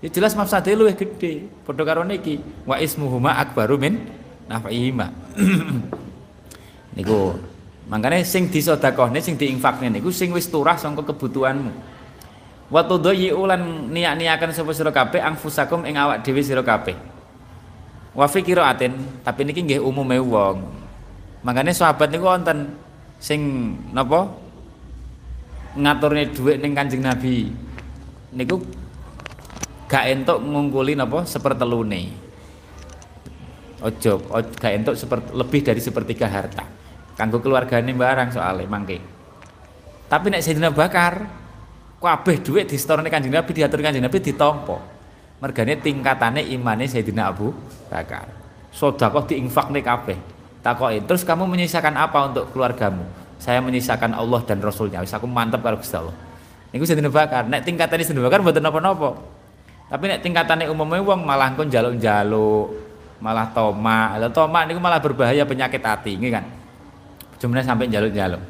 [0.00, 1.44] Ya jelas mafsadah luwih gede.
[1.62, 4.00] Padha karo niki wa ismuhuma akbaru min
[4.48, 5.12] naf'ihima.
[6.96, 7.36] Niku
[7.90, 11.70] makanya sing disedekahne sing diinfakne niku sing wis turah sangka kebutuhanmu.
[12.72, 16.96] Wa tudayyi ulan niat-niakan sapa sira kabeh angfusakum ing awak dhewe sira kabeh.
[18.16, 20.64] Wa fi qiraatin tapi niki nggih umume wong.
[21.44, 22.72] Makanya sahabat niku wonten
[23.20, 23.40] sing
[23.92, 24.32] napa?
[25.76, 27.46] Ngaturne dhuwit ning Kanjeng Nabi.
[28.34, 28.58] Niku
[29.86, 31.22] gak entuk ngungkuli napa?
[31.28, 32.10] Sepertelune.
[33.84, 34.12] Ojo
[34.58, 36.64] gak entuk seperti lebih dari sepertiga harta.
[37.14, 38.98] Kanggo keluargane barang soalnya mangke.
[40.10, 41.22] Tapi nek Sayyidina Bakar
[42.00, 44.80] kabeh dhuwit disetorne Kanjeng Nabi diatur Kanjeng Nabi ditampa
[45.38, 47.54] mergane tingkatane imane Sayyidina Abu
[47.86, 48.26] Bakar.
[48.74, 53.04] Sedekah diinfakne kabeh takoki terus kamu menyisakan apa untuk keluargamu
[53.40, 56.14] saya menyisakan Allah dan Rasulnya wis aku mantep karo Gusti Allah
[56.72, 59.16] niku Sayyidina Bakar nek tingkatane Sayyidina Bakar mboten napa-napa
[59.90, 62.90] tapi nek tingkatane umumnya wong malah kon jaluk-jaluk
[63.20, 66.44] malah toma Lah toma niku malah berbahaya penyakit hati, ini kan.
[67.38, 68.40] Jumlah sampai jaluk-jaluk.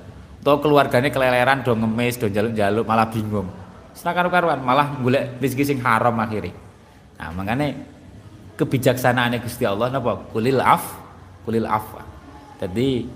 [0.41, 3.51] Tuh keluarganya keleleran do ngemis, do jaluk-jaluk malah bingung.
[3.93, 6.55] Setelah karu-karuan malah golek rezeki sing haram akhirnya.
[7.21, 7.77] Nah, makanya
[8.57, 10.17] kebijaksanaan Gusti Allah napa?
[10.33, 10.97] Kulil af,
[11.45, 11.85] kulil af.
[12.61, 13.09] Jadi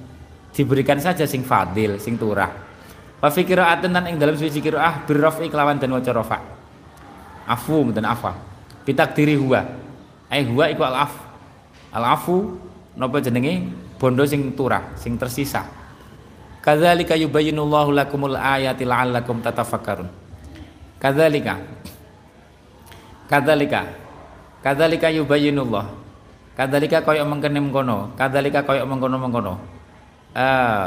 [0.56, 2.48] diberikan saja sing fadil, sing turah.
[3.20, 6.38] Wa fi qira'atin ing dalam suci qira'ah birrafi kelawan dan waca rafa.
[7.44, 8.32] Afu dan afa.
[8.88, 9.60] Bitakdiri huwa.
[10.32, 11.12] Ai huwa iku al af
[11.94, 12.58] Al-afu
[12.98, 13.70] napa jenenge
[14.02, 15.62] bondo sing turah, sing tersisa.
[16.58, 20.08] Kadzalika yubayyinullahu lakumul ayati la'allakum tatafakkarun.
[20.98, 21.60] Kadzalika
[23.30, 23.84] Kadzalika
[24.64, 26.03] Kadzalika yubayyinullah.
[26.54, 29.58] Kadzalika kaya mengkene mengkono, kadzalika kaya mengkono-mengkono.
[30.38, 30.86] Eh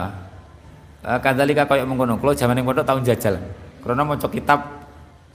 [1.04, 2.16] uh, kadzalika kaya mengkono.
[2.32, 3.36] Zaman pondok tahun jajal.
[3.84, 4.60] Karena maca kitab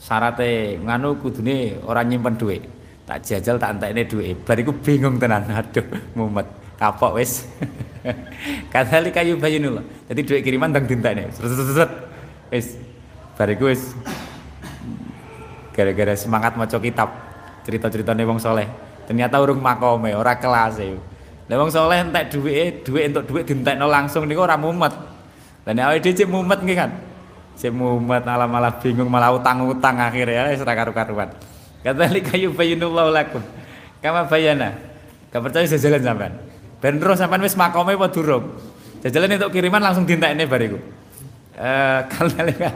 [0.01, 2.65] syaratnya nganu kudune orang nyimpen duit
[3.07, 5.45] tak jajal tak entekne duwe bariku bingung tenan.
[5.61, 5.85] Aduh
[6.17, 6.49] mumet.
[6.81, 7.47] Kapok wis.
[8.73, 11.29] Kadali kayu bayinullah jadi duit kiriman tang dintekne.
[12.49, 12.81] Wis.
[13.37, 13.93] Bariku wis.
[15.77, 17.13] Gara-gara semangat maca kitab.
[17.63, 18.67] Cerita-ceritane wong soleh
[19.13, 20.97] ternyata urung makome ora kelas e
[21.53, 24.97] lah wong soleh entek duwike duit entuk duit dintekno langsung niku ora mumet
[25.69, 26.91] lah nek awake dhewe mumet nggih kan
[27.61, 31.29] cek mumet malah malah bingung malah utang-utang akhirnya wis ora karu-karuan
[31.83, 33.43] Kadzalika yubayyinullahu lakum.
[33.99, 34.79] Kama bayana.
[35.35, 36.33] Percaya jajalan sampean.
[36.79, 38.55] Ben roh sampean wis makome apa durung?
[39.03, 40.79] Jajalan untuk kiriman langsung dintekne bariku.
[41.59, 42.71] Eh kadzalika.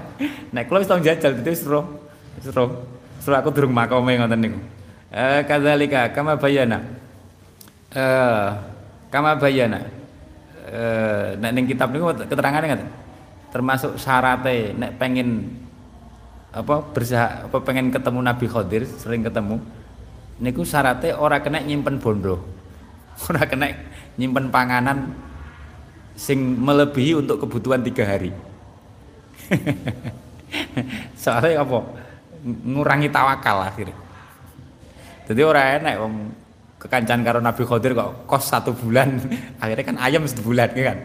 [0.51, 1.87] Nek kula wis tau jajal itu wis roh.
[2.35, 2.83] Wis roh.
[3.27, 4.59] Aku durung makome ngoten niku.
[5.17, 6.85] Eh kadzalika kama bayana.
[7.89, 8.49] Eh
[9.09, 9.81] kama bayana.
[10.69, 12.91] Eh nek ning kitab niku keterangane ngoten
[13.49, 15.49] termasuk syaratnya nek pengen
[16.53, 19.57] apa bersah apa pengen ketemu Nabi Khadir sering ketemu
[20.37, 22.37] niku syaratnya ora kena nyimpen bondo.
[23.33, 23.73] Ora kena
[24.21, 25.17] nyimpen panganan
[26.13, 28.29] sing melebihi untuk kebutuhan tiga hari.
[31.25, 31.81] Soalnya apa?
[32.45, 33.97] Ngurangi tawakal akhirnya
[35.27, 36.15] jadi orang enak wong
[36.79, 39.19] kekancan karo Nabi Khadir kok kos satu bulan.
[39.63, 40.99] Akhirnya kan ayam sebulan kan?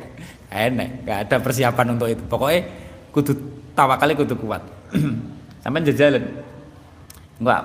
[0.54, 2.24] Enak nggak ada persiapan untuk itu.
[2.30, 2.62] Pokoknya
[3.10, 3.34] kudu
[3.74, 4.62] tawakalnya kudu kuat.
[5.66, 6.22] Sampai jajalan
[7.42, 7.62] enggak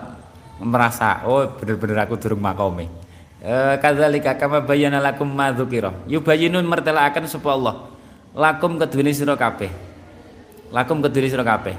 [0.56, 2.88] merasa oh bener-bener aku durung makome
[3.44, 5.92] e, kadzalika kama bayyana lakum ma dzukira.
[6.08, 7.74] Yubayyinun mertelaaken sapa Allah.
[8.32, 9.68] Lakum kedune sira kabeh.
[10.72, 11.76] Lakum kedune sira kabeh.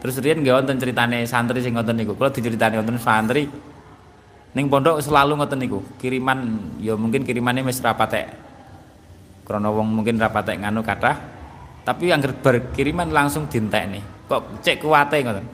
[0.00, 2.12] Terus riyen nggih wonten critane santri sing ngoten niku.
[2.16, 3.48] Kula diceritani wonten santri
[4.54, 6.38] ning pondok selalu ngoten niku kiriman
[6.82, 8.34] ya mungkin kirimannya wis rapatek
[9.46, 11.40] krana wong mungkin rapatek nganu kathah
[11.80, 14.04] tapi yang berkiriman langsung dintekne.
[14.28, 15.46] Kok cek kuate ngoten?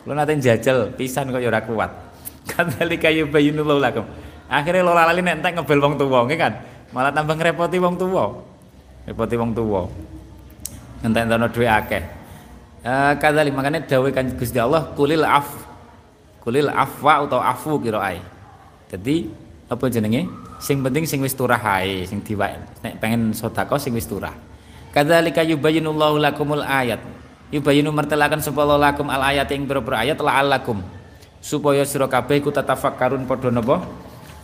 [0.00, 1.90] Kula nate njajal pisan kok ya ora kuat
[2.48, 4.06] kadzalika yubayyinullahu lakum.
[4.48, 6.56] Akhirnya lo lali nentek ngebel wong tuwa kan?
[6.94, 8.32] Malah tambah ngrepoti wong tuwa.
[9.04, 9.84] Repoti wong tuwa.
[11.04, 12.02] Ngentek-entekno dhuwit akeh.
[12.80, 15.67] Eh kadzalik makane dawuh kan Gusti Allah kulil af
[16.48, 18.24] kulil afwa atau afu ai
[18.88, 19.28] jadi
[19.68, 20.24] apa jenenge?
[20.58, 22.48] Sing penting sing wis turah ae sing diwa
[22.80, 24.32] nek pengen sedekah sing wis turah.
[24.96, 27.04] Kadzalika yubayyinullahu lakumul ayat.
[27.52, 30.80] Yubayyinu martelakan sapa lakum al ayat ing pira ayat la'allakum
[31.44, 33.84] supaya sira kabeh ku tatafakkarun padha napa?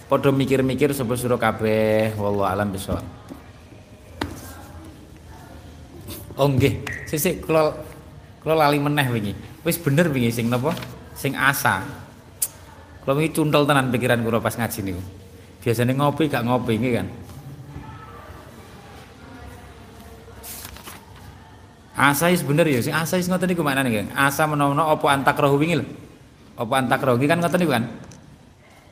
[0.09, 2.13] Padha mikir-mikir sapa sira kabeh.
[2.21, 3.05] Wallahu alam bisawab.
[6.37, 7.73] Oh nggih, sisik kula
[8.45, 9.33] kula lali meneh wingi.
[9.65, 10.77] Wis bener wingi sing napa?
[11.25, 11.81] Sing asa.
[13.01, 15.03] Kalau ini cuntel tenan pikiran kula pas ngaji niku.
[15.65, 17.09] Biasanya ngopi gak ngopi ini kan.
[21.97, 24.07] Asa is bener ya, sing asa is ngoten niku maknane kan.
[24.13, 25.87] Asa menawa apa antakrohu wingi lho.
[26.61, 27.85] Apa antakrohu kan ngoten niku kan.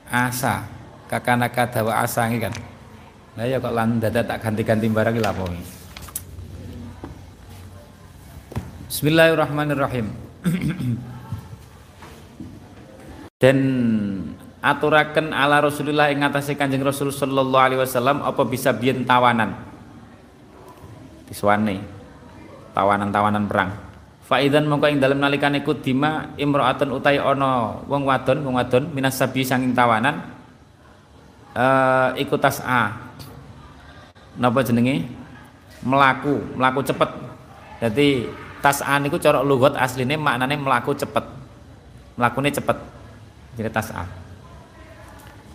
[0.08, 0.64] Asa
[1.12, 2.54] kakanaka dawa asa ini kan.
[3.36, 5.32] Lah ya kok lan dada tak ganti-ganti barang iki lha
[8.92, 10.06] Bismillahirrahmanirrahim.
[13.42, 13.58] dan
[14.62, 19.58] aturaken ala Rasulullah ing ngatasé Kanjeng Rasul sallallahu alaihi wasallam apa bisa biyen tawanan?
[21.26, 21.82] Diswane
[22.70, 23.74] tawanan-tawanan perang.
[24.22, 29.42] Faidan mongko ing dalem nalikane kudima imra'atun utai ana wong wadon wong wadon minas sabi
[29.42, 30.22] sanging tawanan
[31.58, 32.94] uh, iku tas'a
[34.38, 35.10] napa jenenge?
[35.82, 37.10] Melaku melaku cepet.
[37.82, 38.30] Jadi
[38.62, 41.26] tas'a niku cara lugat asline maknane melaku cepet.
[42.14, 43.01] Melakune cepet
[43.58, 44.08] jadi tas'ah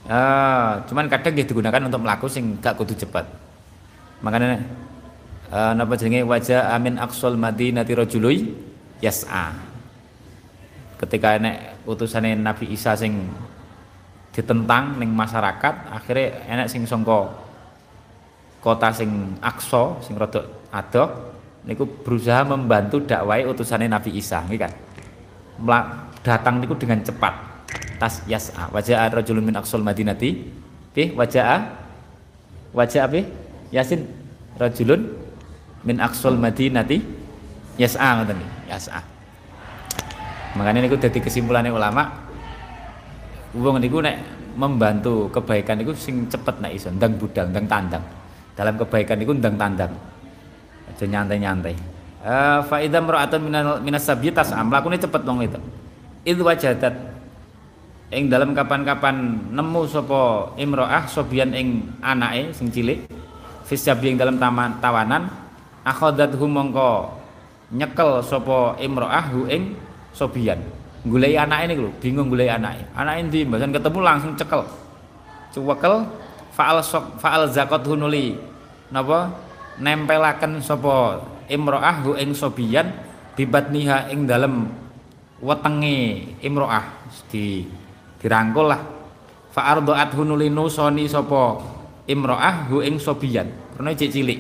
[0.10, 3.26] uh, cuman kadang dia digunakan untuk melaku sing gak kudu cepat
[4.22, 4.62] makanya
[5.54, 6.26] uh, napa jenenge?
[6.26, 8.38] Wajah amin aksol madinati rajului
[9.02, 9.54] yas'a
[10.98, 13.30] ketika enek utusannya Nabi Isa sing
[14.34, 17.30] ditentang ning masyarakat akhirnya enek sing songko
[18.62, 24.74] kota sing Akso sing rada adoh niku berusaha membantu dakwai utusannya Nabi Isa nggih kan?
[26.26, 27.34] Datang niku dengan cepat
[27.98, 30.48] tas yas'a wajah rajulun min aqsal madinati.
[30.94, 31.78] Bi wajah
[32.74, 33.22] wajah apa
[33.74, 34.06] yasin
[34.58, 35.14] rajulun
[35.84, 37.00] min aqsal madinati.
[37.78, 39.06] Yas'a ngoten yas'a
[40.58, 42.10] makanya niku dadi kesimpulannya ulama
[43.54, 44.18] wong niku nek
[44.58, 48.02] membantu kebaikan niku sing cepet nek iso ndang budal ndang tandang.
[48.58, 49.94] Dalam kebaikan niku ndang tandang.
[50.90, 51.78] Aja nyantai-nyantai.
[52.26, 53.46] Uh, fa idza mar'atun
[53.86, 55.62] minas sabyi tas'a mlakune cepet wong itu
[56.28, 56.94] id wajadat
[58.08, 59.16] ing dalam kapan-kapan
[59.52, 63.04] nemu sapa imroah sobian ing anake sing cilik
[63.68, 65.28] fisyabi ing dalam taman tawanan
[65.84, 67.12] akhadat mongko
[67.72, 69.76] nyekel sapa imroah hu ing
[70.16, 70.60] sobian.
[71.08, 72.84] Golek anake niku lho bingung golek anake.
[72.96, 73.40] Anake ndi?
[73.48, 74.64] Ketemu langsung cekel.
[75.56, 76.04] Cuwekel
[76.52, 78.36] faal sok faal zakat hunuli
[78.92, 79.32] napa?
[79.78, 82.92] Nempelaken sapa imroah hu ing sobian
[83.36, 84.68] bibatniha ing dalem
[85.44, 86.88] wetenge imroah.
[87.32, 87.68] Di
[88.22, 88.82] dirangkul lah.
[89.54, 91.58] Fa ardaat hunuli nusoni sapa
[92.06, 93.78] imroah hu ing sobiyan.
[93.78, 94.40] Karena cek cilik.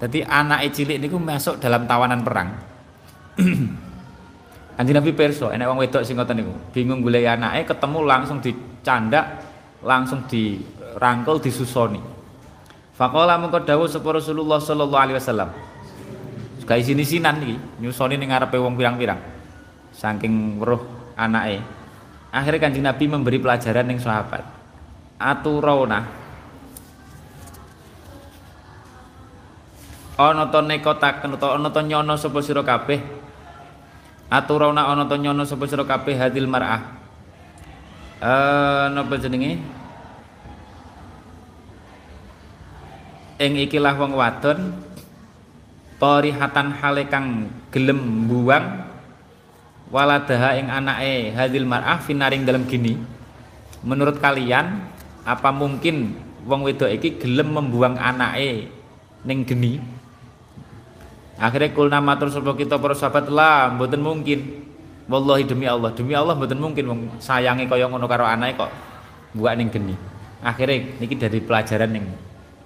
[0.00, 2.48] Jadi anak cilik niku masuk dalam tawanan perang.
[4.80, 6.54] Kanjeng Nabi perso enek wong wedok sing ngoten niku.
[6.72, 9.44] Bingung golek anake ketemu langsung dicandak
[9.84, 12.00] langsung dirangkul disusoni.
[12.96, 15.52] Faqala mengko dawuh sapa Rasulullah sallallahu alaihi wasallam.
[16.64, 19.20] Kayak sini-sinan iki nyusoni ning ngarepe wong pirang-pirang.
[19.92, 20.80] Saking weruh
[21.18, 21.60] anake
[22.30, 24.42] akhirnya kanjeng Nabi memberi pelajaran yang sahabat.
[25.20, 26.06] Aturona.
[30.20, 33.00] Ana ta nekotaken utawa ana ta nyono sapa sira kabeh?
[34.28, 36.82] Aturana ana ta nyono sapa sira kabeh hadil mar'ah?
[38.20, 39.60] Eh napa jenenge?
[43.40, 44.76] Ing ikilah wong wadon
[45.96, 48.89] tarihatan hale kang gelem buang
[49.90, 52.96] waladaha ing anake hadil mar'ah finaring dalam gini.
[53.82, 54.86] Menurut kalian
[55.26, 56.14] apa mungkin
[56.46, 58.70] wong wedok iki gelem membuang anake
[59.26, 59.82] ning geni?
[61.40, 64.70] Akhirnya kulna matur sapa kita para sahabat lah mboten mungkin.
[65.10, 68.70] Wallahi demi Allah demi Allah mboten mungkin wong sayange kaya ngono karo anake kok
[69.34, 69.98] buak ning geni.
[70.40, 72.06] Akhirnya niki dari pelajaran ning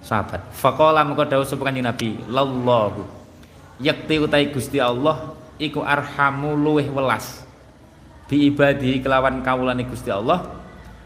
[0.05, 0.53] sahabat.
[0.53, 3.01] Faqala mengko dawuh sapa kanjeng Nabi lallahu
[3.81, 7.43] yakti utai Gusti Allah iku arhamu luweh welas.
[8.25, 10.49] Bi ibadi kelawan kawulane Gusti Allah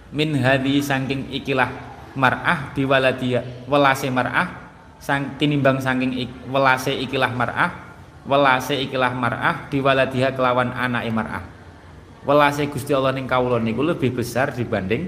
[0.09, 1.69] min hadhi saking ikilah
[2.17, 7.71] mar'ah biwaladia welase mar'ah sang tinimbang saking ik, welase ikilah mar'ah
[8.23, 11.43] welase ikilah mar'ah biwaladiha kelawan anake mar'ah.
[12.23, 15.07] Welase Gusti Allah ning kawula niku lebih besar dibanding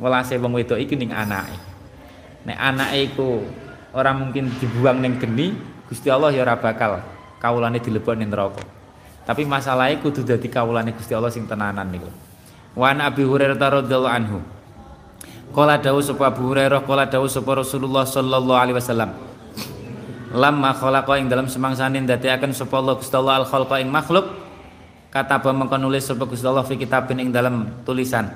[0.00, 1.56] welase wong wedok iki ning anake.
[2.48, 3.44] Nek anake iku
[3.96, 5.56] ora mungkin dibuang ning geni
[5.88, 7.00] Gusti Allah ya ora bakal
[7.40, 8.75] kawulane dilebokne neraka
[9.26, 12.06] tapi masalahnya kudu dadi kawulane Gusti Allah sing tenanan niku.
[12.78, 14.38] Wa an Abi Hurairah radhiyallahu anhu.
[15.50, 19.10] Kala dawuh sapa Abu Hurairah kala dawuh sapa Rasulullah sallallahu alaihi wasallam.
[20.30, 24.30] Lamma khalaqa ing dalam semangsane ndadekaken sapa Allah Gusti Allah al khalqa ing makhluk.
[25.10, 28.30] Kata apa mengko nulis sapa Gusti Allah fi kitabin ing dalam tulisan.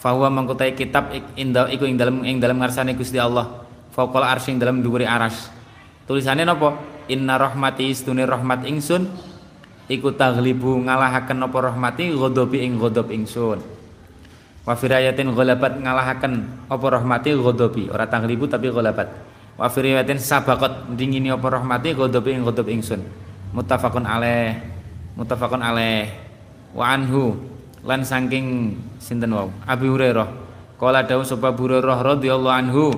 [0.00, 3.68] Fahuwa mengkutai kitab indah iku ing dalam ing dalam ngarsane Gusti Allah.
[3.92, 5.52] Faqal arsy ing dalam dhuwure aras.
[6.08, 6.78] Tulisannya napa?
[7.10, 9.29] Inna rahmati istune rahmat ingsun
[9.90, 13.58] iku taglibu ngalahaken napa rahmati ghadabi ing ghadab ingsun.
[14.62, 16.32] Wa firayatin ghalabat ngalahaken
[16.70, 17.90] apa rahmati ghadabi.
[17.90, 19.10] Ora taglibu tapi ghalabat.
[19.58, 23.02] Wa firayatin sabaqat dingini apa rahmati ghadabi ing ghadab ingsun.
[23.50, 24.62] Muttafaqun alaih
[25.18, 26.06] muttafaqun alaih.
[26.70, 27.34] Wa anhu
[27.82, 29.50] lan saking sinten wau?
[29.66, 30.30] Abi Hurairah.
[30.78, 32.94] Kala dawuh sapa Hurairah radhiyallahu anhu.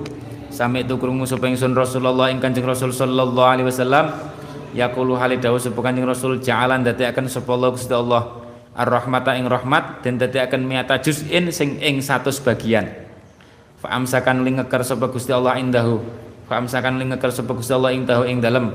[0.53, 4.13] Sami itu krungu sapa ingsun Rasulullah ing Kanjeng Rasul sallallahu alaihi wasallam
[4.73, 8.23] yaqulu hale dawuh sapa Kanjeng Rasul ja'alan dadekaken sapa Allah Gusti Allah.
[8.73, 12.89] Ar-rahmata ing rahmat dan dadekaken miata juz'in sing ing satu bagian.
[13.77, 16.01] Fa amsakan ling ngeker sapa Gusti Allah indahu.
[16.49, 18.73] Fa amsakan ling ngeker sapa Gusti Allah ing dahu ing dalem.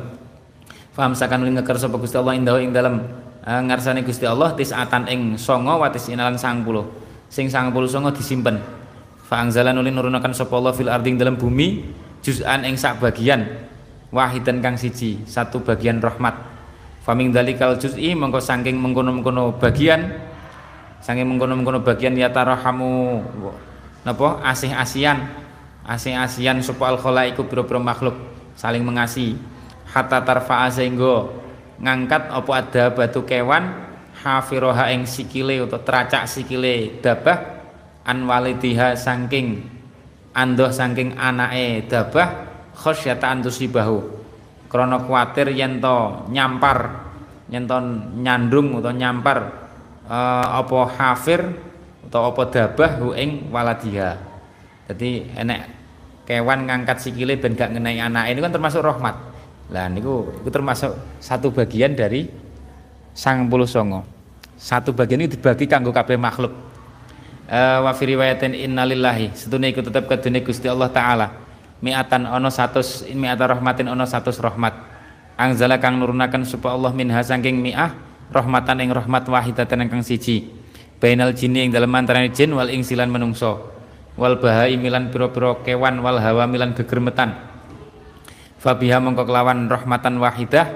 [0.94, 3.02] Fa amsakan ling ngeker sapa Gusti Allah ing dahu ing dalem.
[3.48, 6.68] Uh, ngarsane Gusti Allah tisatan ing songo watis inalan 90
[7.32, 8.60] sing 90 songo disimpen.
[9.24, 11.84] Fa angzalan ulin nurunaken sapa Allah fil ardi ing dalam bumi
[12.20, 13.44] juz'an ing sak bagian
[14.14, 16.34] wahidan kang siji satu bagian rahmat.
[17.04, 20.12] Faming dalikal juz'i mengko saking mengkono-mengkono bagian
[21.00, 23.24] saking mengkono-mengkono bagian ya tarahamu
[24.04, 25.16] napa asih-asian
[25.88, 28.16] asih-asian sapa al khalaiku pira-pira makhluk
[28.58, 29.40] saling mengasihi.
[29.88, 31.32] Hatta tarfa'a sehingga
[31.80, 33.72] ngangkat apa ada batu kewan
[34.20, 37.64] hafiroha ing sikile atau teracak sikile dabah
[38.04, 39.64] an walidiha saking
[40.36, 42.47] andoh saking anake dabah
[42.78, 44.06] khasyata antusibahu
[44.70, 47.10] krana kuwatir yen to nyampar
[47.50, 47.74] yen to
[48.22, 49.38] nyandung utawa nyampar
[50.06, 51.42] uh, apa hafir
[52.06, 54.16] atau apa dabah hu ing waladiha.
[54.88, 55.60] Jadi enek
[56.24, 59.16] kewan ngangkat sikile ben gak ngenai anak ini kan termasuk rahmat.
[59.74, 62.30] Lah niku itu termasuk satu bagian dari
[63.12, 64.06] sang puluh songo.
[64.54, 66.52] Satu bagian ini dibagi kanggo kabeh makhluk.
[67.48, 69.32] Uh, wa fi riwayatin innalillahi.
[69.32, 71.47] Setune iku tetep kedune Gusti Allah taala
[71.80, 74.74] mi'atan ono 100 mi'ata rahmatin ono 100 rahmat.
[75.38, 77.94] Angzala kang nurunaken supaya Allah minha saking mi'ah
[78.34, 80.50] rahmatan ing rahmat wahidatan kang siji.
[80.98, 83.70] Bainal jinni ing dalem antarané jin wal ingsilan menungso.
[84.18, 87.38] Wal bahai milan pira-pira kewan wal hawa milan gegermetan.
[88.58, 90.74] Fabiha mongko kelawan rahmatan wahidah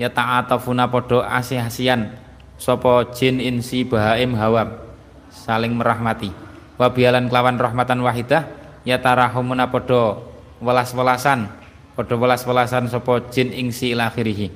[0.00, 2.16] ya ta'atafuna podo asih-asian
[2.56, 4.80] sapa jin insi bahaim hawam
[5.28, 6.32] saling merahmati.
[6.80, 8.48] Wabialan kelawan rahmatan wahidah
[8.88, 10.29] ya tarahumuna podo
[10.60, 11.48] welas-welasan.
[11.96, 14.48] Podo welas-welasan sapa jin insi ila akhirih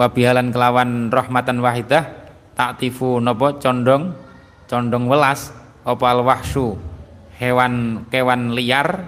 [0.00, 2.08] wabialan kelawan rahmatan wahidah
[2.56, 4.16] taktifu nopo condong
[4.64, 5.52] condong welas
[5.84, 6.80] apa al wahsu
[7.36, 9.04] hewan kewan liar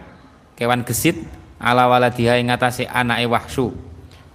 [0.52, 1.16] kewan gesit
[1.56, 3.72] ala waladiha ing ngatasi anake wahsu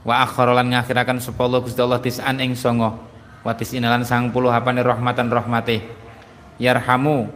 [0.01, 2.95] wa akharalan ngakhirakan sapa Allah Gusti Allah tisan ing songo.
[3.43, 5.83] Wa tisinalan 90 hapane rahmatan rahmate.
[6.63, 7.27] Yarhamu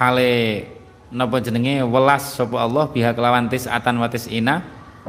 [0.00, 0.64] hale
[1.10, 1.82] napa jenenge?
[1.86, 4.64] Welas sapa Allah biha kelawan tisatan wa tisina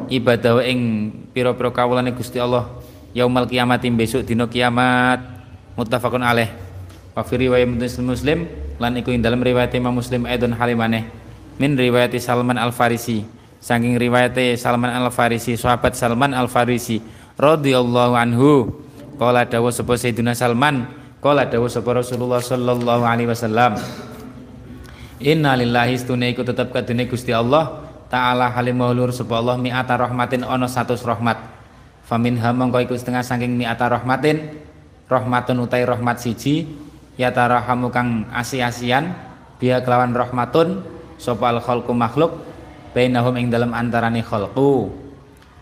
[0.07, 2.69] ibadah ing pira-pira kawulane Gusti Allah
[3.17, 5.23] yaumal kiamat besok dina kiamat.
[5.77, 6.49] Muttafaqun alaih.
[7.13, 7.69] Wa fi riwayat
[8.01, 11.09] muslim lan iku ing dalam riwayat Imam Muslim aidon halimane
[11.57, 13.25] min riwayat Salman Al Farisi
[13.57, 17.01] saking riwayate Salman Al Farisi sahabat Salman Al Farisi
[17.37, 18.69] radhiyallahu anhu
[19.17, 20.85] qala dawu sapa Sayyidina Salman
[21.17, 23.81] qala dawu sapa Rasulullah sallallahu alaihi wasallam
[25.17, 27.89] Inna lillahi stune iku tetep kadene Gusti Allah.
[28.07, 31.37] Taala halim maulur sapa Allah mi'ata rahmatin ana 100 rahmat.
[32.05, 34.61] Famin mongko iku setengah saking mi'ata rahmatin.
[35.09, 36.69] Rahmatun utai rahmat siji.
[37.17, 39.17] Ya tarahamu kang asi-asian.
[39.57, 40.85] Biya kelawan rahmatun.
[41.17, 42.37] Sapa al khalqu makhluk.
[42.93, 44.93] Bainahum ing dalam antarane khalqu.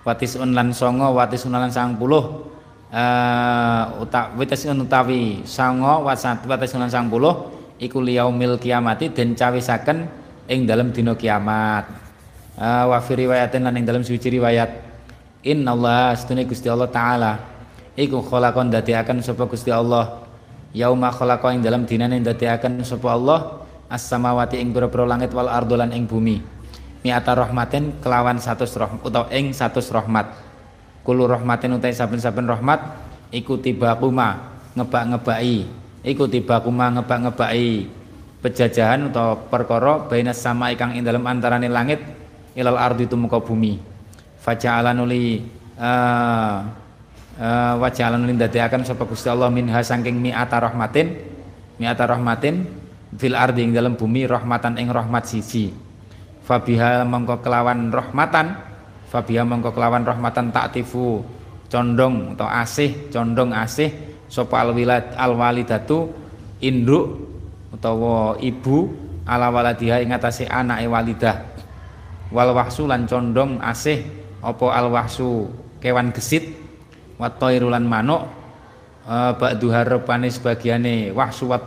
[0.03, 2.45] Watis lan songo watis lan sang puluh
[2.93, 10.07] uh, uta watis utawi songo watis lan sang puluh iku liyaumil kiamati den cawisaken
[10.47, 11.85] ing dalam dina kiamat.
[12.55, 14.71] Uh, wa fi riwayatin lan ing dalam suci riwayat.
[15.45, 17.31] Innallaha astune Gusti Allah taala
[17.93, 20.23] iku khalaqon dadiaken sapa Gusti Allah.
[20.75, 26.07] Yauma khalaqa ing dalam dinane dadiaken sapa Allah as-samawati ing pira-pira langit wal ardolan ing
[26.07, 26.41] bumi.
[27.05, 30.25] Mi'ata rahmatin kelawan satu rahmat utawa ing satu rahmat.
[31.05, 32.81] Kulo rahmatin utai saben-saben rahmat
[33.29, 37.89] iku tiba kuma ngebak-ngebaki iku tiba kuma ngebak-ngebaki
[38.45, 41.97] pejajahan atau perkara baina sama ikang ing dalam antarane langit
[42.53, 43.81] ilal ardi tumeka bumi.
[44.37, 45.41] Faja'ala nuli
[45.81, 46.57] uh,
[47.41, 51.17] uh, waja'ala nuli ndadekaken sapa Gusti Allah minha saking mi'ata rahmatin
[51.81, 52.69] mi'ata rahmatin
[53.17, 55.73] fil ardi ing dalam bumi rahmatan ing rahmat siji.
[56.45, 58.53] Fabiha mongko kelawan rahmatan
[59.09, 61.25] fabiha mongko kelawan rahmatan taktifu
[61.65, 63.89] condong atau asih condong asih
[64.35, 66.11] sapa alwilad alwalidatu
[66.59, 67.23] induk
[67.71, 68.91] utawa ibu
[69.23, 71.37] ala waladiha ing atase anake walidah.
[72.35, 74.03] Wal wahsu lan condong asih
[74.43, 75.47] apa al wahsu
[75.79, 76.51] kewan gesit
[77.15, 78.27] wa lan manuk
[79.07, 81.63] uh, ba'duha rupane sebagiane wahsu wa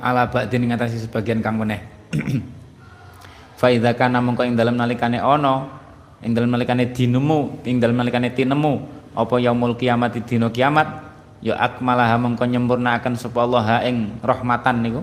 [0.00, 1.80] ala ba'din ing atase sebagian kang meneh.
[3.60, 5.80] Fa idza kana mongko ing dalem nalikane ana
[6.20, 8.72] ing dalem nalikane dinemu ing dalem nalikane tinemu
[9.16, 11.09] apa yaumul kiamat dina kiamat
[11.40, 15.02] ya akmalaha mengko nyempurnaaken sapa Allah ha ing rahmatan niku.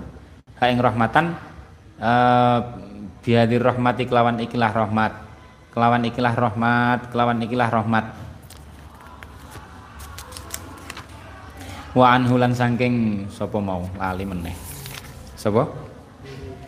[0.58, 1.38] Ha ing rahmatan
[2.02, 2.60] uh,
[3.22, 5.14] bihadir rahmati kelawan ikilah rahmat.
[5.74, 8.06] Kelawan ikilah rahmat kelawan ikilah rahmat.
[11.98, 13.90] Wa anhu lan saking sapa mau?
[13.98, 14.54] Lali meneh.
[15.34, 15.66] Sapa?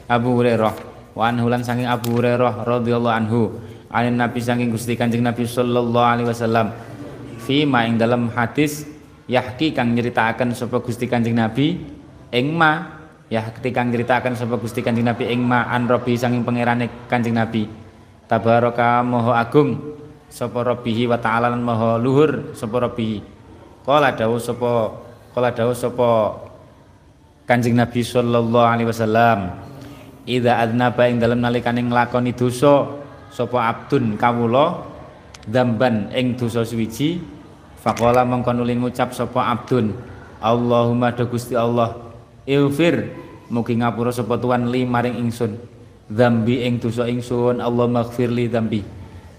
[0.09, 0.73] Abu Hurairah.
[1.13, 3.41] Wa anhu lan saking Abu Hurairah radhiyallahu anhu.
[3.93, 6.73] Anin Nabi saking Gusti Kanjeng Nabi sallallahu alaihi wasallam.
[7.45, 8.85] Fi ma ing dalam hadis
[9.29, 11.77] yahki kang nyeritakan sapa Gusti Kanjeng Nabi
[12.33, 12.99] ing ma
[13.29, 17.69] yahki kang nyeritakan sapa Gusti Kanjeng Nabi ing ma an robi sanging pangerane Kanjeng Nabi.
[18.25, 19.97] Tabaraka moho agung
[20.29, 23.21] sapa rabbihi wa ta'ala lan moho luhur sapa rabbihi.
[23.85, 24.97] Qala dawu sapa
[25.33, 26.09] qala dawu sapa
[27.45, 29.39] Kanjeng Nabi sallallahu alaihi wasallam.
[30.29, 32.85] Idza adnaba ing dalem nalikane nglakoni dosa
[33.33, 34.85] sapa abdun kawula
[35.49, 37.38] dzamban ing dosa suwiji
[37.79, 39.95] Faqala mongko nuli ngucap abdun.
[40.39, 41.95] Allahumma do Gusti Allah
[42.47, 43.11] ilfir
[43.51, 45.55] mugi ngapura sapa tuan li maring ingsun.
[46.09, 48.81] Dzambi ing dosa ingsun Allah maghfirli dzambi.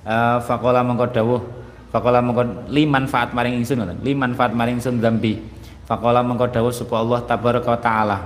[0.06, 1.42] Uh, faqala mongko dawuh.
[1.90, 2.22] Faqala
[2.70, 3.98] li manfaat maring ingsun ngoten.
[4.00, 5.36] Li manfaat maring ingsun dzambi.
[5.84, 8.18] Faqala mongko dawuh Allah tabaraka taala.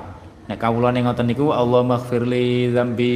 [0.45, 3.15] Nek kawula ning ngoten niku Allah maghfirli dzambi.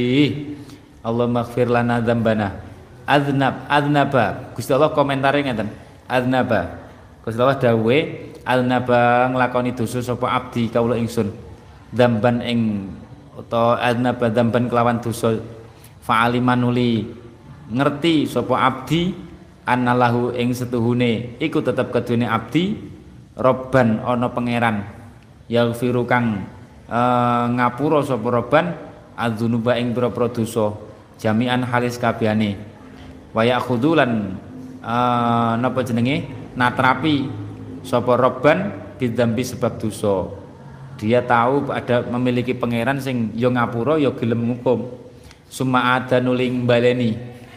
[1.05, 2.59] Allah maghfir lana dzambana.
[3.07, 5.69] Adnab adnaba Gusti Allah komentare ngeten.
[6.09, 6.88] Adnaba
[7.29, 7.97] Gusti Allah dawe
[8.41, 11.29] alnaba nglakoni dosa sapa abdi kawula ingsun.
[11.93, 12.89] Damban ing
[13.37, 15.37] utawa alnaba damban kelawan dosa.
[16.01, 17.05] Fa'alimanuli
[17.69, 19.13] ngerti sapa abdi
[19.61, 22.81] anallahu ing setuhune iku tetep kedune abdi
[23.37, 24.89] robban ana pangeran.
[25.45, 26.49] Yaghfiru kang
[26.89, 28.73] uh, ngapura sapa robban
[29.13, 30.73] adzunuba ing pira-pira dosa.
[31.21, 32.57] Jami'an halis kabehane.
[33.37, 34.33] Wa ya'khudulan
[34.81, 37.29] uh, napa jenenge natrapi.
[37.79, 40.27] Sapa robban bidambi sebab dosa.
[40.99, 44.83] Dia tahu ada memiliki pangeran sing yo ngapura yo gelem ngukum.
[45.47, 47.15] Summa ada nuling baleni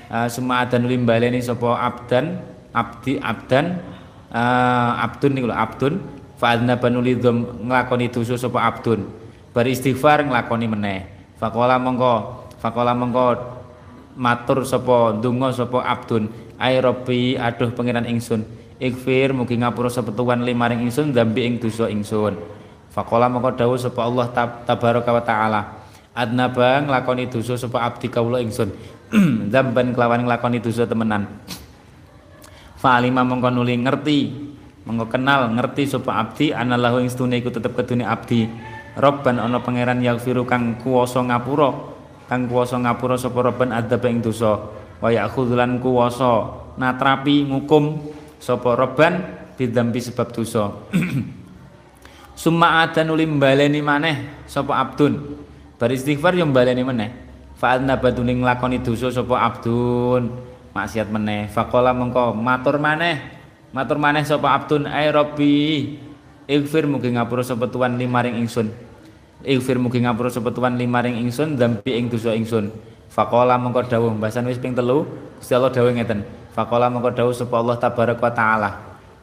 [0.09, 2.38] uh, ada nuling baleni sapa abdan
[2.70, 3.82] abdi abdan
[4.30, 5.99] uh, abdun niku abdun.
[6.38, 9.11] Fa adna banuli nglakoni dosa sapa abdun.
[9.51, 11.01] Beristighfar nglakoni meneh.
[11.43, 13.26] Faqala mongko faqala mongko
[14.14, 16.30] matur sapa donga sapa abdun.
[16.62, 22.35] Ai rabbi aduh pangeran ingsun Ikfir mugi ngapura sepetuan limaring ingsun dambi ing dosa ingsun.
[22.91, 25.61] Faqala mongko dawuh sapa Allah tab tabaraka wa taala.
[26.11, 28.74] Adnaba nglakoni dosa sapa abdi kawula ingsun.
[29.55, 31.30] Damban kelawan nglakoni dosa temenan.
[32.83, 34.18] Fa'alima mongko nuli ngerti
[34.83, 38.51] mongko kenal ngerti sapa abdi anallahu ing stune iku tetep kedune abdi.
[38.99, 41.70] Robban ana pangeran yaghfiru kang kuwasa ngapura
[42.26, 44.59] kang kuwasa ngapura sapa Robban adzab ing dosa
[44.99, 48.11] wa ya'khudzulan kuwasa natrapi ngukum
[48.43, 49.22] sapa roban
[49.55, 50.74] bidambi sebab dosa.
[52.43, 55.38] Summa adan uli mbaleni maneh sapa abdun.
[55.78, 57.11] Bar istighfar yo mbaleni meneh.
[57.55, 60.34] Fa annabatuning nglakoni dosa sapa abdun.
[60.74, 61.47] Maksiat meneh.
[61.55, 63.22] Faqala mengko matur maneh
[63.70, 65.55] matur maneh sapa abdun ay rabbi
[66.51, 68.74] ighfir mugi ngapura sapa tuan limaring ingsun.
[69.47, 72.74] Ighfir mugi ngapura sapa tuan limaring ingsun dambi ing dosa ingsun.
[73.07, 75.07] Faqala mengko dawuh bahasan wis ping telu.
[75.38, 78.70] Gusti Allah dawuh ngeten faqala mengko dawuh sapa Allah tabaraka taala.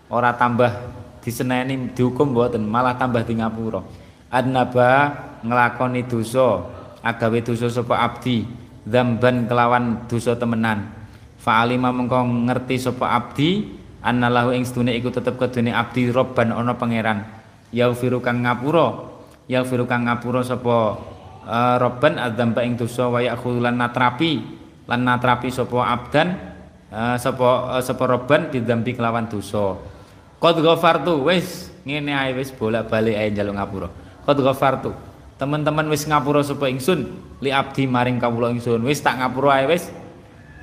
[0.09, 0.73] Ora tambah
[1.21, 3.86] diseneni dihukum mboten malah tambah di ngapura
[4.30, 6.65] adnaba nglakoni dosa
[7.01, 8.45] agawe dosa sapa abdi
[8.86, 10.89] dzamban kelawan dosa temenan.
[11.39, 12.19] Fa'alima mengko
[12.49, 13.63] ngerti sapa abdi
[14.03, 17.25] annalahu ing sedune iku tetep kedune abdi robban ana pangeran.
[17.69, 19.13] Yaghfiru kang ngapura
[19.45, 20.97] yaghfiru kang ngapura sapa
[21.45, 24.41] uh, robban adzamba ing dosa wa yakhulan natrapi
[24.89, 26.27] lan natrapi sapa abdan
[26.89, 29.77] sapa uh, sapa robban bidzambi kelawan dosa
[30.39, 33.89] Qad ghafartu wis ngene ae wis bolak-balik ae njaluk ngapura.
[34.23, 34.95] Qad ghafartu.
[35.35, 37.11] Teman-teman wis ngapura sapa ingsun
[37.43, 38.79] li abdi maring kawula ingsun.
[38.87, 39.91] Wis tak ngapura ae wis.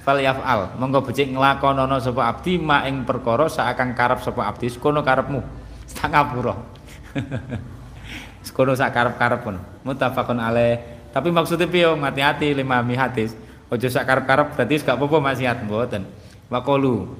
[0.00, 0.80] Fal yaf'al.
[0.80, 5.44] Monggo becik nglakonana sapa abdi ma ing perkara saakang karep sapa abdi sekono karepmu.
[5.92, 6.56] Tak ngapura.
[8.48, 9.60] sekono sak karep-karep pun.
[9.84, 10.80] Muttafaqun alaih.
[11.12, 13.36] Tapi maksudnya piye hati-hati lima mi hadis.
[13.66, 16.06] Ojo sak karep-karep berarti gak apa-apa maksiat mboten.
[16.46, 17.10] Waqulu.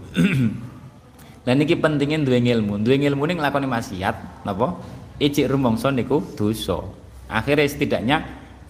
[1.47, 2.79] Dan niki pentingnya duwe ilmu.
[2.87, 4.79] Duwe ilmu ning nglakoni maksiat napa?
[5.19, 6.87] Ijik rumangsa niku dosa.
[7.27, 8.17] Akhirnya setidaknya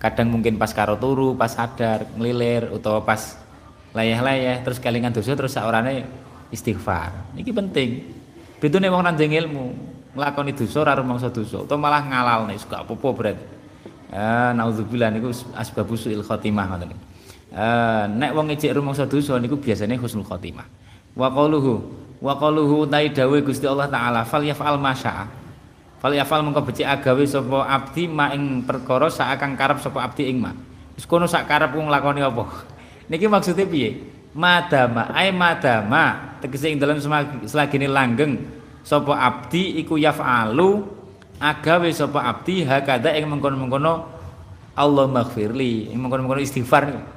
[0.01, 3.37] kadang mungkin pas karo turu, pas sadar, ngelilir utawa pas
[3.93, 6.09] layah-layah terus kelingan dosa terus saorane
[6.49, 7.37] istighfar.
[7.37, 8.09] Niki penting.
[8.57, 9.67] Bedune wong nang ilmu,
[10.17, 13.45] nglakoni dosa ora rumangsa dosa utawa malah ngalalne gak apa-apa berarti.
[14.17, 17.16] Eh naudzubillah niku asbabus suil khotimah ngoten
[17.51, 17.55] niku.
[17.55, 20.67] Eh nek wong ijik rumangsa dosa niku biasanya husnul khotimah.
[21.17, 25.29] Wa qauluhu wa qaluhu tai dawe Gusti Allah taala fal yafal masya
[26.01, 30.41] fal yafal mengko becik agawe sapa abdi ma ing perkara saakang karep sapa abdi ing
[30.41, 30.53] ma
[30.97, 32.45] wis kono sak karep wong lakoni apa
[33.13, 34.01] niki maksudnya piye
[34.33, 37.01] madama ai madama tegese ing dalem
[37.45, 38.41] selagine langgeng
[38.81, 40.89] sapa abdi iku yafalu
[41.37, 44.17] agawe sapa abdi hakada ing mengkono-mengkono
[44.77, 47.16] Allah maghfirli ing mengkono-mengkono istighfar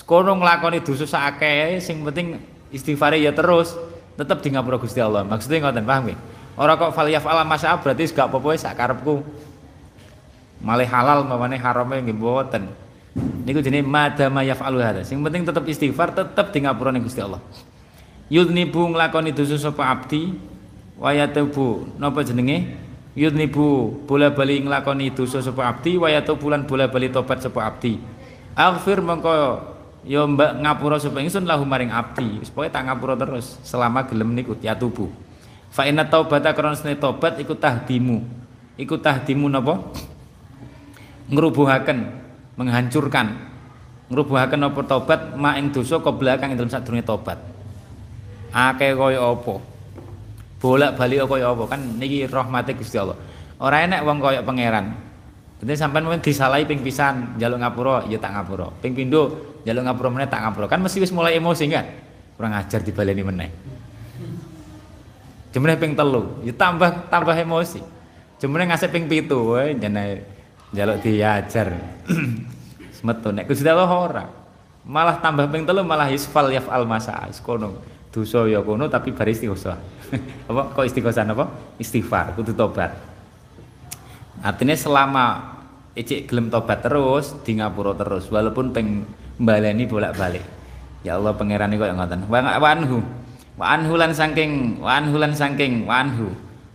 [0.00, 1.44] sekono nglakoni dosa sak
[1.84, 2.40] sing penting
[2.72, 3.76] istighfare ya terus
[4.16, 5.28] tetap di ngapura Gusti Allah.
[5.28, 6.18] Maksudnya ngoten paham nggih?
[6.56, 9.20] Ora kok faliyaf ala masya berarti gak apa-apa sak karepku.
[10.60, 12.68] Malih halal mamane harame nggih mboten.
[13.44, 15.02] Niku jenenge madama yaf'alu hadza.
[15.08, 17.40] Sing penting tetap istighfar, tetap di ngapura Gusti Allah.
[18.30, 20.32] Yudnibu nglakoni dosa sapa abdi
[20.96, 22.76] wa yatubu napa jenenge?
[23.18, 27.98] Yudnibu bola-bali nglakoni dosa sapa abdi wa yatubu lan bola-bali tobat sapa abdi.
[28.54, 29.32] Aghfir mengko
[30.04, 32.40] ya mbak ngapura sapa ingsun lahu maring abdi.
[32.40, 35.08] Wis pokoke tak ngapura terus selama gelem niku ya tubuh.
[35.70, 38.22] Fa inna taubata karena sene tobat iku tahdimu.
[38.80, 39.78] Iku tahdimu napa?
[41.30, 41.98] Ngrubuhaken
[42.58, 43.38] menghancurkan.
[44.10, 47.50] Ngrubuhaken apa tobat ma ing dosa qabla kang dalem sadurunge tobat
[48.50, 49.54] akeh kaya apa?
[50.60, 51.64] Bolak-balik kaya apa?
[51.70, 53.16] Kan niki rahmate Gusti Allah.
[53.62, 54.92] Ora enek wong kaya pangeran.
[55.60, 58.72] Dadi sampean mungkin disalahi ping pisan njaluk ngapura ya tak ngapura.
[58.80, 60.66] Ping pindho njaluk ngapura meneh tak ngapura.
[60.68, 61.86] Kan mesti wis mulai emosi kan.
[62.36, 63.50] Kurang ajar dibaleni meneh.
[65.50, 67.82] Jemene ping telu, ya tambah tambah emosi.
[68.38, 70.24] Jemene ngasih ping pitu wae jane
[70.70, 71.68] njaluk diajar.
[72.96, 74.24] Semetu nek Gusti Allah ora.
[74.86, 77.82] Malah tambah ping telu malah yusfal yafal masa kono.
[78.10, 79.78] Dosa ya kono tapi bar istighosah.
[80.50, 81.76] apa kok istighosah apa?
[81.78, 82.94] Istighfar, kudu tobat.
[84.40, 85.58] Artinya selama
[85.98, 89.04] icik gelem tobat terus di ngapura terus walaupun peng
[89.40, 90.44] baleni bolak-balik.
[91.00, 92.20] Ya Allah pangeran kok ngoten.
[92.28, 93.00] Wa anhu.
[93.56, 96.28] Wa anhu lan saking wa anhu lan saking wa anhu.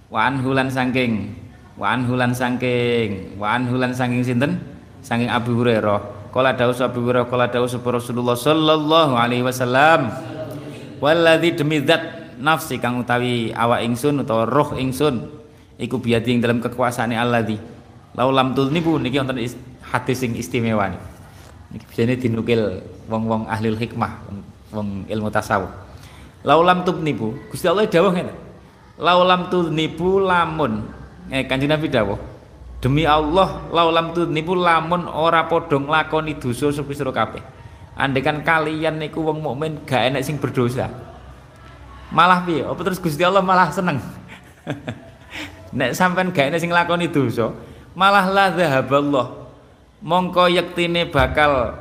[0.10, 1.34] Wa anhu lan saking
[1.78, 4.58] wa anhu lan saking wa anhu lan saking sinten?
[5.06, 6.34] Saking Abu Hurairah.
[6.34, 10.10] Kala dawuh Abu Hurairah kala dawuh Rasulullah sallallahu alaihi wasallam.
[11.00, 12.02] Walladzi demi zat
[12.42, 15.32] nafsi kang utawi awak ingsun utawa roh ingsun
[15.80, 17.60] iku biati yang dalam kekuasaane alladzi
[18.16, 19.40] lau lam niku niki wonten
[19.92, 21.15] hadis sing istimewa niki
[21.76, 22.80] niki biasane dinukil
[23.12, 24.24] wong-wong ahli hikmah
[24.72, 25.68] wong ilmu tasawuf.
[26.48, 28.32] Lau lam nibu Gusti Allah dawuh ngene.
[28.96, 30.88] Lau lam nibu lamun
[31.28, 32.16] eh kanjeng Nabi dawuh
[32.80, 37.44] demi Allah lau lam nibu lamun ora padha nglakoni dosa sira kabeh.
[38.00, 40.88] Andekan kalian niku wong mukmin gak enak sing berdosa.
[42.12, 42.64] Malah piye?
[42.64, 44.00] Apa terus Gusti Allah malah seneng?
[45.78, 47.52] Nek sampean gak enek sing itu dosa
[47.96, 49.45] malah la dzahaballah
[50.04, 51.76] mongko yektine bakal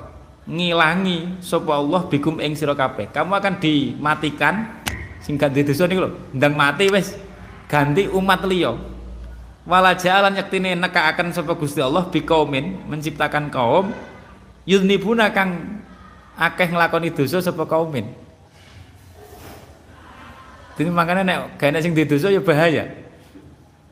[0.45, 3.09] ngilangi sapa Allah bikum ing sira kabeh.
[3.11, 4.85] Kamu akan dimatikan
[5.25, 7.17] sing gak dosa niku lho, ndang mati wis
[7.67, 8.77] ganti umat liya.
[9.65, 13.97] Wala jalan yaktine akan sapa Gusti Allah biqaumin menciptakan kaum
[14.69, 15.81] yudnibuna kang
[16.37, 18.13] akeh nglakoni dosa sapa kaumin.
[20.75, 22.85] Jadi makanya nek gak sing dosa ya bahaya.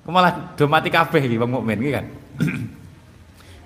[0.03, 2.07] Malah do mati kabeh iki wong mukmin iki kan.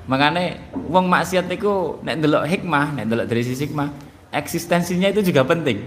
[0.06, 3.90] Makanya wong maksiat itu nek ndelok hikmah, nek ndelok dari sisi hikmah,
[4.30, 5.82] eksistensinya itu juga penting.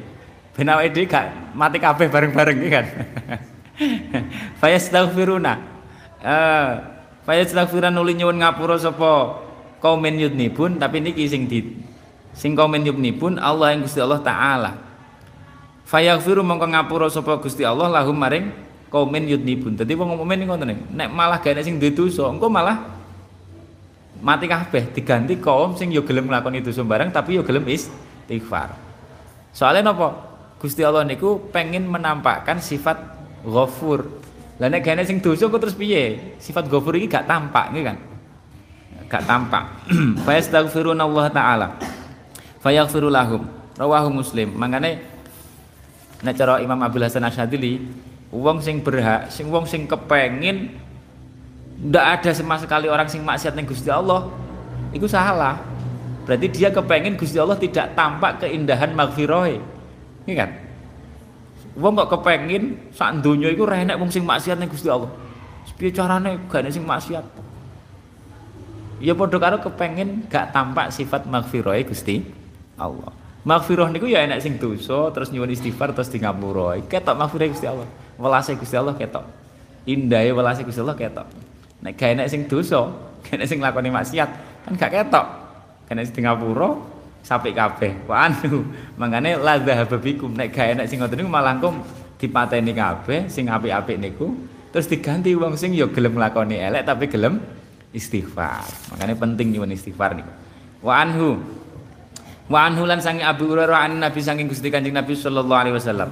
[0.59, 2.86] Ben awake dhewe gak mati kabeh bareng-bareng kan.
[4.59, 5.53] Fayastaghfiruna.
[6.20, 6.70] Eh
[7.24, 9.39] fayastaghfiran nuli nyuwun ngapura sapa
[9.80, 11.78] kaum yudnibun tapi niki sing di
[12.34, 14.72] sing kaum yudnibun Allah yang Gusti Allah taala.
[15.88, 18.51] Fayaghfiru mongko ngapura sapa Gusti Allah lahum maring
[18.91, 19.80] kaum yudnibun.
[19.80, 22.99] Dadi wong mukmin ngoten nek malah gak sing duwe dosa, engko malah
[24.20, 28.76] mati kabeh diganti kaum sing yo gelem nglakoni dosa bareng tapi yo gelem istighfar.
[29.55, 30.15] Soalnya napa?
[30.59, 32.99] Gusti Allah niku pengen menampakkan sifat
[33.47, 34.05] ghafur.
[34.59, 36.36] Lah nek gane sing dosa kok terus piye?
[36.36, 37.97] Sifat ghafur iki gak tampak nggih kan?
[39.07, 39.63] Gak tampak.
[40.28, 41.67] Fa yastaghfiruna Allah taala.
[42.59, 43.47] Fa yaghfiru lahum.
[43.80, 44.51] Rawahu Muslim.
[44.59, 44.99] Mangane
[46.20, 47.80] nek cara Imam Abdul Hasan Asyadili,
[48.36, 50.76] wong sing berhak, sing wong sing kepengin
[51.80, 54.28] ndak ada sama sekali orang sing maksiat ning Gusti Allah
[54.92, 55.56] itu salah
[56.28, 59.64] berarti dia kepengen Gusti Allah tidak tampak keindahan magfirohe
[60.28, 60.52] ini kan
[61.80, 65.08] wong kok kepengin sak donya iku renek wong sing maksiat ning Gusti Allah
[65.80, 67.24] piye carane gak sing maksiat
[69.00, 72.20] ya padha karo kepengin gak tampak sifat magfirohe Gusti
[72.76, 76.76] Allah Magfirah niku ya enak sing dosa terus nyuwun istighfar terus di ngapura.
[76.84, 77.88] Ketok magfirah Gusti Allah.
[78.20, 79.24] Welase Gusti Allah ketok.
[79.88, 81.49] Indahe welase Gusti Allah ketok.
[81.80, 82.92] Nek gak enek sing dosa,
[83.24, 84.30] gak enek sing lakoni maksiat,
[84.68, 85.26] kan gak ketok.
[85.88, 86.76] Enek sing ngapura
[87.24, 87.92] sampai kabeh.
[88.08, 88.68] Wah anu,
[89.00, 89.98] mangane la dzahaba.
[90.36, 91.80] Nek gak enek sing ngoten niku malah kum
[92.20, 94.36] dipateni kabeh sing apik-apik niku
[94.76, 97.40] terus diganti wong sing ya gelem nglakoni elek tapi gelem
[97.96, 98.68] istighfar.
[98.94, 100.32] Makanya penting nyuwun istighfar niku.
[100.84, 101.40] Wa anhu
[102.50, 106.10] Wa anhu lan sangi Abu Hurairah an Nabi saking Gusti Kanjeng Nabi sallallahu alaihi wasallam.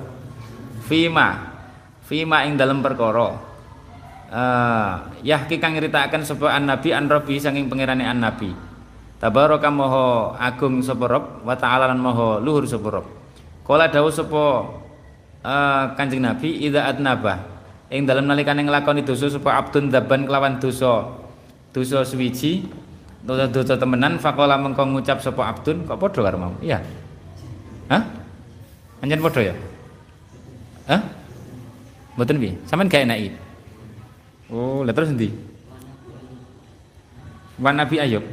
[0.85, 1.57] Fima
[2.05, 3.33] fima ing dalam perkara
[4.31, 8.51] uh, yahki kang nyritaken sapa an nabi an rabbi saking pangerane an nabi
[9.19, 13.05] tabaraka maha agung sapa rob wa ta'ala maha luhur sapa rob
[13.63, 14.43] kala dawuh sapa
[15.43, 17.43] uh, kanjeng nabi idza adnaba
[17.87, 21.07] ing dalem nalikane nglakoni dosa sapa abdun daban kelawan dosa
[21.71, 22.67] dosa suwiji
[23.23, 26.53] dosa dosa temenan faqala mengko ngucap sapa abdun kok padha karo mau?
[26.63, 26.79] Iya.
[27.91, 28.03] Hah?
[29.03, 29.55] Anjen padha ya?
[30.87, 31.01] Hah?
[32.15, 32.55] Mboten piye?
[32.65, 33.46] Sampean gak enak iki
[34.47, 35.27] Oh, lah terus endi?
[37.59, 38.23] Wan Nabi Ayub.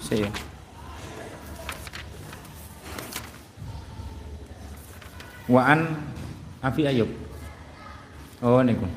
[0.00, 0.32] Saya.
[5.52, 5.84] Waan
[6.64, 7.12] Abi Ayub.
[8.40, 8.88] Oh niku.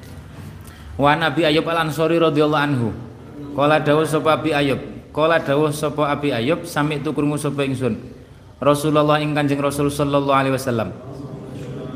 [0.95, 2.89] Wa Nabi Ayub Al Ansori radhiyallahu anhu.
[3.55, 4.79] Kala dawuh sapa Abi Ayub,
[5.15, 7.95] kala dawuh sapa Abi Ayub sami tu krungu sapa ingsun.
[8.59, 10.91] Rasulullah ing Kanjeng Rasul sallallahu alaihi wasallam.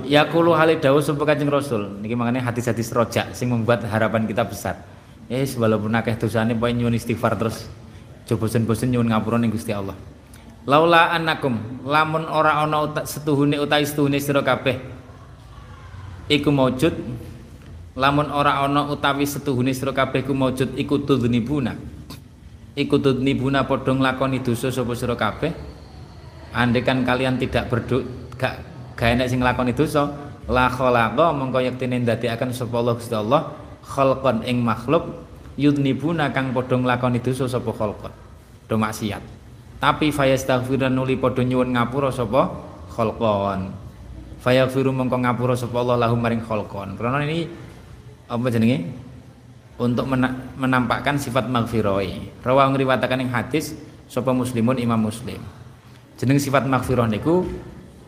[0.08, 2.00] Yaqulu hale dawuh sapa Kanjeng Rasul.
[2.04, 4.84] Niki mangane hadis-hadis rojak sing membuat harapan kita besar.
[5.32, 7.68] Eh walaupun akeh dosane pokoke nyuwun istighfar terus.
[8.28, 9.95] Coba bosen-bosen nyuwun ngapura ning Gusti Allah.
[10.68, 11.56] Laula annakum
[11.88, 14.76] lamun ora ana setuhune utawi setuhune sira kabeh
[16.30, 16.93] iku maujud
[18.00, 21.76] lamun ora ana utawi setuhune sira kabeh ku maujud iku tudnibuna
[22.80, 25.52] iku tudnibuna padha nglakoni dosa sapa sira kabeh.
[26.50, 28.08] Andekan kalian tidak berduk
[28.39, 28.64] gak
[28.97, 30.10] gak enek sing nglakoni dosa
[30.50, 33.54] la khalaqa mongko yektene ndadekaken sapa Allah Gusti Allah
[33.86, 35.30] khalqan ing makhluk
[35.62, 38.14] yudnibuna kang padha nglakoni dosa sapa khalqan.
[38.66, 39.22] Do maksiat.
[39.78, 42.50] Tapi fayastaghfirun nuli padha nyuwun ngapura sapa
[42.97, 43.70] khalqan.
[44.39, 46.97] Fayaghfiru mongko ngapura sapa Allah lahum maring khalqan.
[46.97, 47.45] Karena ini
[48.30, 48.86] apa jenenge?
[49.80, 50.05] Untuk
[50.59, 52.43] menampakkan sifat maghfiroi.
[52.43, 53.73] Rawang ngriwatakan yang hadis
[54.11, 55.39] sapa muslimun imam muslim.
[56.19, 57.47] Jeneng sifat maghfirah niku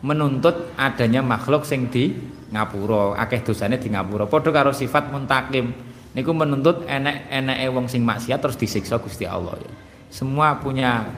[0.04, 2.12] menuntut adanya makhluk sing di
[2.52, 4.28] ngapura akeh dosane di ngapura.
[4.28, 5.72] Padha karo sifat muntakim
[6.12, 9.56] niku menuntut enek-eneke wong sing maksiat terus disiksa Gusti Allah.
[10.12, 11.08] Semua punya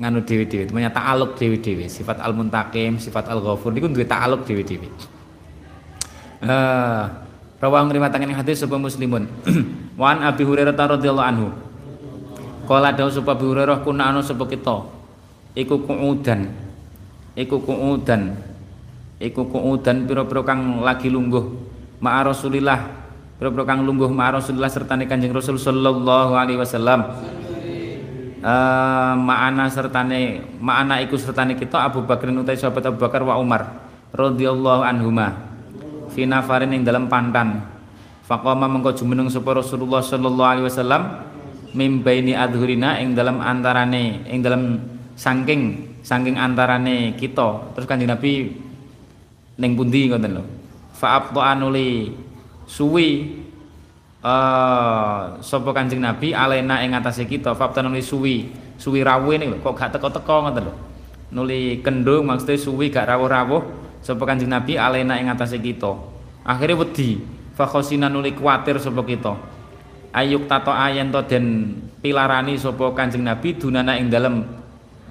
[0.00, 1.86] nganu dewi-dewi punya ta'aluk dewi-dewi.
[1.86, 4.90] Sifat al-muntakim sifat al-ghafur niku duwe ta'aluk dewi-dewi.
[6.42, 7.29] Uh,
[7.60, 9.28] Rawang ngriwataken hadis sapa muslimun.
[10.00, 11.48] Wan Abi Hurairah radhiyallahu anhu.
[12.64, 15.00] Kala dawuh sapa Abi Hurairah kuna ana sapa kita.
[15.54, 16.46] iku kuudan
[17.34, 18.38] iku kuudan
[19.18, 21.44] iku kuudan pira-pira kang lagi lungguh
[21.98, 22.86] ma'a Rasulillah
[23.38, 27.02] pira-pira kang lungguh ma'a Rasulillah serta Kanjeng Rasul sallallahu alaihi wasallam
[28.46, 33.90] uh, ma'ana sertane ma'ana iku sertane kita Abu Bakar utai sahabat Abu Bakar wa Umar
[34.14, 35.49] radhiyallahu anhuma
[36.10, 37.62] fi nafarin ing dalam pantan
[38.26, 41.02] faqama mengko jumeneng sapa Rasulullah sallallahu alaihi wasallam
[41.74, 44.78] mim baini adhurina ing dalam antarane ing dalam
[45.14, 47.76] saking saking antarane kita.
[47.76, 48.50] Terus kanjeng Nabi
[49.60, 50.44] ning pundi ngoten lho?
[50.96, 51.20] Fa
[51.52, 52.12] anuli
[52.64, 53.40] suwi
[54.24, 57.52] uh, sapa kanjeng Nabi alena ing atase kita?
[57.56, 58.36] Fa nuli suwi.
[58.80, 60.74] Suwi rawuh kok gak teko-teko ngoten lho?
[61.30, 63.62] Nuli kendung maksudnya suwi gak rawuh-rawuh
[64.00, 65.92] sapa Kanjeng Nabi alena ing atase kita.
[66.44, 67.20] Akhire wedi,
[67.52, 69.36] fa khosina nuli kuwatir sapa kita.
[70.10, 74.42] Ayuk tato ayen to den pilarani sapa Kanjeng Nabi dunana ing dalem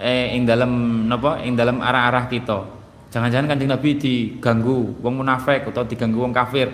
[0.02, 2.66] eh ing dalem napa ing dalem arah-arah kita.
[3.10, 6.70] Jangan-jangan Kanjeng Nabi diganggu wong munafik atau diganggu wong kafir.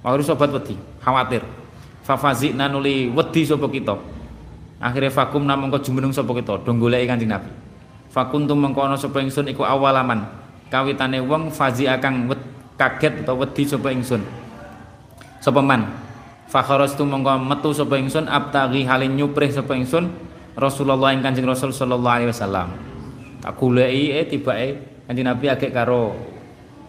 [0.00, 1.44] Akhire sobat wedi, khawatir.
[2.00, 3.94] Fafazina nuli wedi sapa kita.
[4.80, 7.52] Akhire vakum namung jumeneng sapa kita, do goleki Kanjeng Nabi.
[8.10, 10.39] Fakuntum mengko ana sapa ingsun iku awalaman
[10.70, 12.30] kawitane wong fazi akang
[12.80, 14.22] kaget atau wedi sapa ingsun.
[15.42, 15.84] Sapa man?
[16.50, 20.10] Tu mongko metu sapa ingsun abtaghi halin nyuprih sapa ingsun
[20.58, 22.74] Rasulullah ing Kanjeng Rasul sallallahu alaihi wasallam.
[23.38, 24.68] Tak goleki eh tibake
[25.06, 26.16] Kanjeng Nabi agek karo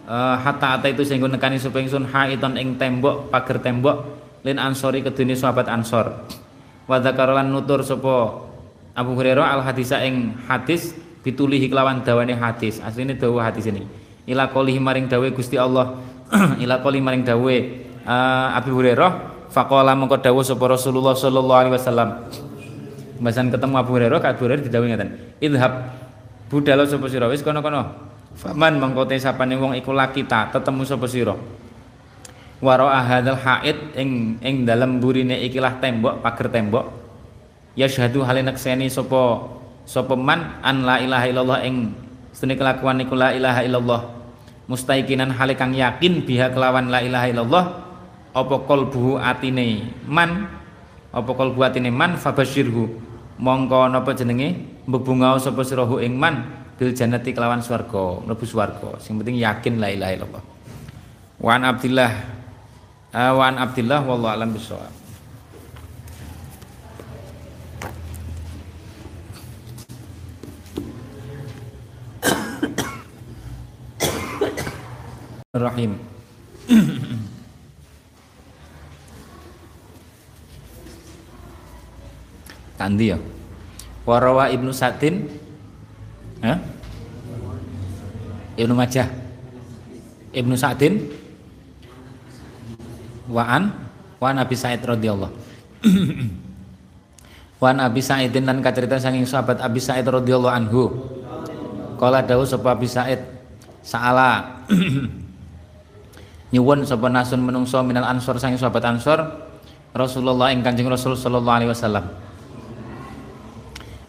[0.08, 4.02] uh, hatta ata itu sehingga nekani sapa ingsun haiton ing tembok pager tembok
[4.42, 6.26] lin ansori kedune sahabat ansor.
[6.90, 8.42] Wa dzakarolan nutur sapa
[8.98, 12.82] Abu Hurairah al hadisa ing hadis bitulihi kelawan dawane hadis.
[12.82, 13.86] Asline dawa hadis ini.
[14.26, 15.98] Ila qolihi maring dawe Gusti Allah.
[16.62, 17.54] Ila qoli maring dawe
[18.06, 19.32] uh, Abi Hurairah.
[19.52, 22.08] Faqala mengko dawuh sapa Rasulullah sallallahu alaihi wasallam.
[23.20, 25.10] Bahasan ketemu Abu Hurairah Abu Hurairah didhawuhi ngaten
[25.44, 25.92] idhab
[26.48, 27.28] budalo sapa sira?
[27.28, 28.10] Wis kono-kono.
[28.32, 31.36] Faman mengko te wong iku lakita tetemu sapa sira?
[32.62, 36.88] Wara hadzal haid ing ing dalem burine ikilah tembok pager tembok.
[37.76, 39.52] Ya syahadu halinak seni sapa
[39.84, 41.94] sapa man an la ilaha illallah ing
[42.30, 44.02] stune kelakuan niku la ilaha illallah
[44.70, 47.64] mustaikinan hale kang yakin biha kelawan la ilaha illallah
[48.32, 50.48] apa qalbuhu atine man?
[51.12, 52.16] Apa qalbu atine man?
[52.16, 52.88] Fabashirhu.
[53.36, 54.56] Mongko napa jenenge?
[54.88, 56.48] Mbebungao sapa sirahu ing man?
[56.80, 58.96] Bil jannati kelawan swarga mlebu swarga.
[59.04, 60.44] Sing penting yakin la ilaha illallah.
[61.42, 62.10] Wan abdillah
[63.12, 65.01] uh, wan abdillah wallahu alam bisawab
[75.52, 76.00] Rahim.
[82.80, 83.20] Tandi ya.
[84.08, 85.28] Warawa Ibnu Sa'din
[86.40, 86.56] ya?
[88.56, 89.12] Ibnu Majah.
[90.32, 91.12] Ibnu Sa'din
[93.28, 93.76] Wa'an
[94.24, 95.36] Wa'an Abi Sa'id radhiyallahu.
[97.60, 101.12] Wa'an Abi Sa'idin dan kacerita saking sahabat Abi Sa'id radhiyallahu anhu.
[102.00, 103.20] Kala dawuh sapa Abi Sa'id?
[103.84, 104.64] Sa'ala
[106.52, 109.24] nyuwun sapa nasun menungso minal ansor sang sahabat ansor
[109.92, 112.04] Rasulullah ing Kanjeng Rasul sallallahu alaihi wasallam.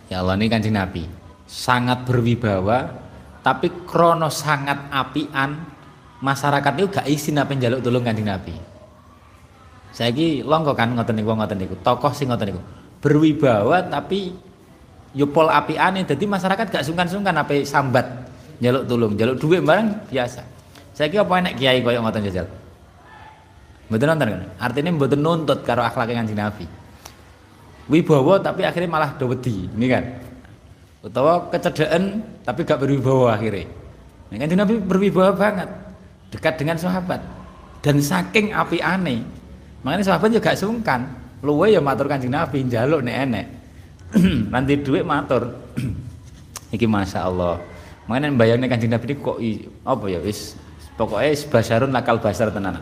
[0.08, 1.04] Ya Allah ini Kanjeng Nabi.
[1.44, 2.88] Sangat berwibawa
[3.44, 5.60] tapi krono sangat apian
[6.24, 8.56] masyarakat itu gak izin apa njaluk tolong Kanjeng Nabi.
[9.91, 11.76] Saya ini longko kan ngoten niku ngoten niku.
[11.84, 12.62] Tokoh sing ngoten niku.
[13.04, 14.32] Berwibawa tapi
[15.12, 18.08] yupol apiane jadi masyarakat gak sungkan-sungkan apa sambat
[18.64, 20.53] jaluk tolong jaluk duit barang biasa
[20.94, 22.48] saya kira apa enak kiai koyo ngoten jajal.
[23.89, 24.41] Mboten nonton kan?
[24.62, 26.66] Artinya mboten nuntut karo akhlak Kanjeng Nabi.
[27.89, 30.04] Wibawa tapi akhirnya malah do wedi, ini kan.
[31.04, 33.68] Utawa kecederaan tapi gak berwibawa akhirnya.
[34.32, 35.70] Ini Kanjeng Nabi berwibawa banget.
[36.32, 37.22] Dekat dengan sahabat.
[37.84, 39.26] Dan saking api aneh.
[39.84, 41.10] Makanya sahabat juga sungkan.
[41.44, 43.46] Luwe ya matur Kanjeng Nabi njaluk nek enek.
[44.54, 45.52] Nanti duit matur.
[46.74, 47.62] Iki Masya Allah.
[48.08, 49.38] Makanya bayangnya kanjeng Nabi ini kok
[49.88, 50.60] apa ya wis
[50.96, 52.82] pokoknya basarun lakal basar tenan.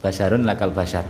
[0.00, 1.04] Basarun lakal basar.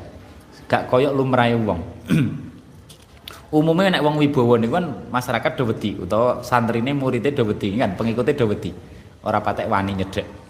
[0.71, 1.81] Gak koyok lumrahe wong.
[3.51, 7.99] Umumnya nek wong wibawa niku kan masyarakat do wedi utawa santrine muridnya do wedi kan?
[7.99, 8.71] Pengikutnya do wedi.
[9.27, 10.41] Ora patek wani nyedek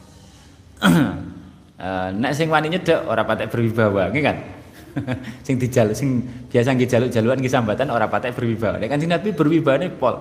[0.81, 4.37] uh, nek sing wani nyedek ora patek berwibawa nggih kan?
[5.47, 6.18] Sing dijaluk sing
[6.51, 8.83] biasa nggih jaluk-jalukan nggih sambatan ora patek berwibawa.
[8.83, 10.18] Nek kanjeng Nabi berwibawane pol.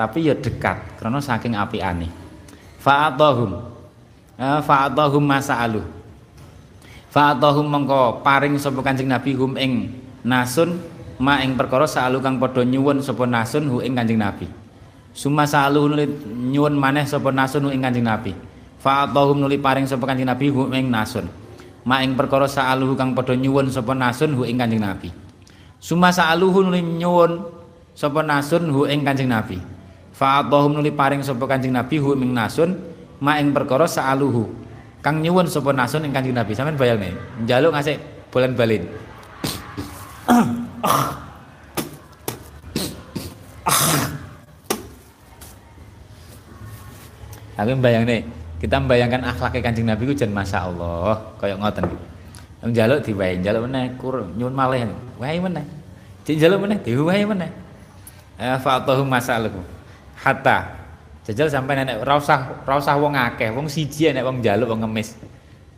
[0.00, 2.08] Tapi ya dekat karena saking apiane
[2.80, 3.52] fa'atahum.
[3.52, 3.75] Eh,
[4.36, 5.82] fa'atahum masa'alu
[7.12, 9.92] fa'atahum mengko paring sapa Kanjeng Nabi hum ing
[10.24, 10.76] nasun
[11.16, 14.66] ma ing perkara sa'alu kang padha nyuwun sapa nasun hu ing Kanjeng Nabi
[15.16, 16.04] Suma sa'aluhu nuli
[16.52, 18.36] nyuwun maneh sapa nasun ing Kanjeng Nabi.
[18.76, 21.24] Fa'atahum nuli paring sapa Kanjeng Nabi hu ing nasun.
[21.88, 25.08] Ma ing perkara sa'aluhu kang padha nyuwun sapa nasun hu ing Kanjeng Nabi.
[25.80, 27.48] Suma sa'aluhu nuli nyuwun
[27.96, 29.56] sapa nasun hu ing Kanjeng Nabi.
[30.12, 32.76] Fa'atahum nuli paring sapa Kanjeng Nabi hu ing nasun
[33.22, 34.48] ma ing perkara sa'aluhu.
[35.04, 36.52] Kang nyuwun sapa nasun ing Kanjeng Nabi.
[36.56, 37.14] Sampeyan bayangne,
[37.46, 37.96] njaluk ngasih
[38.34, 38.84] bolan-balin.
[47.56, 48.20] Tapi nih,
[48.60, 51.88] kita membayangkan akhlaknya kancing Nabi ku jan masya Allah, kayak ngoten.
[52.76, 54.84] Jaluk diwai, jaluk meneh kur nyun malih,
[55.16, 55.40] wae
[56.26, 57.48] jaluk meneh diwai meneh.
[58.36, 59.64] Eh fa'atahu masalahu.
[60.20, 60.68] Hatta
[61.26, 65.18] jajal sampai nenek rausah rausah wong akeh, wong siji nek wong jaluk wong ngemis.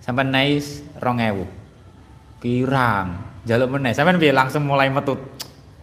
[0.05, 1.49] Sampai nais 2000.
[2.39, 3.19] Pirang,
[3.49, 3.97] jaluk meneh.
[3.97, 5.19] Sampai piye langsung mulai metut.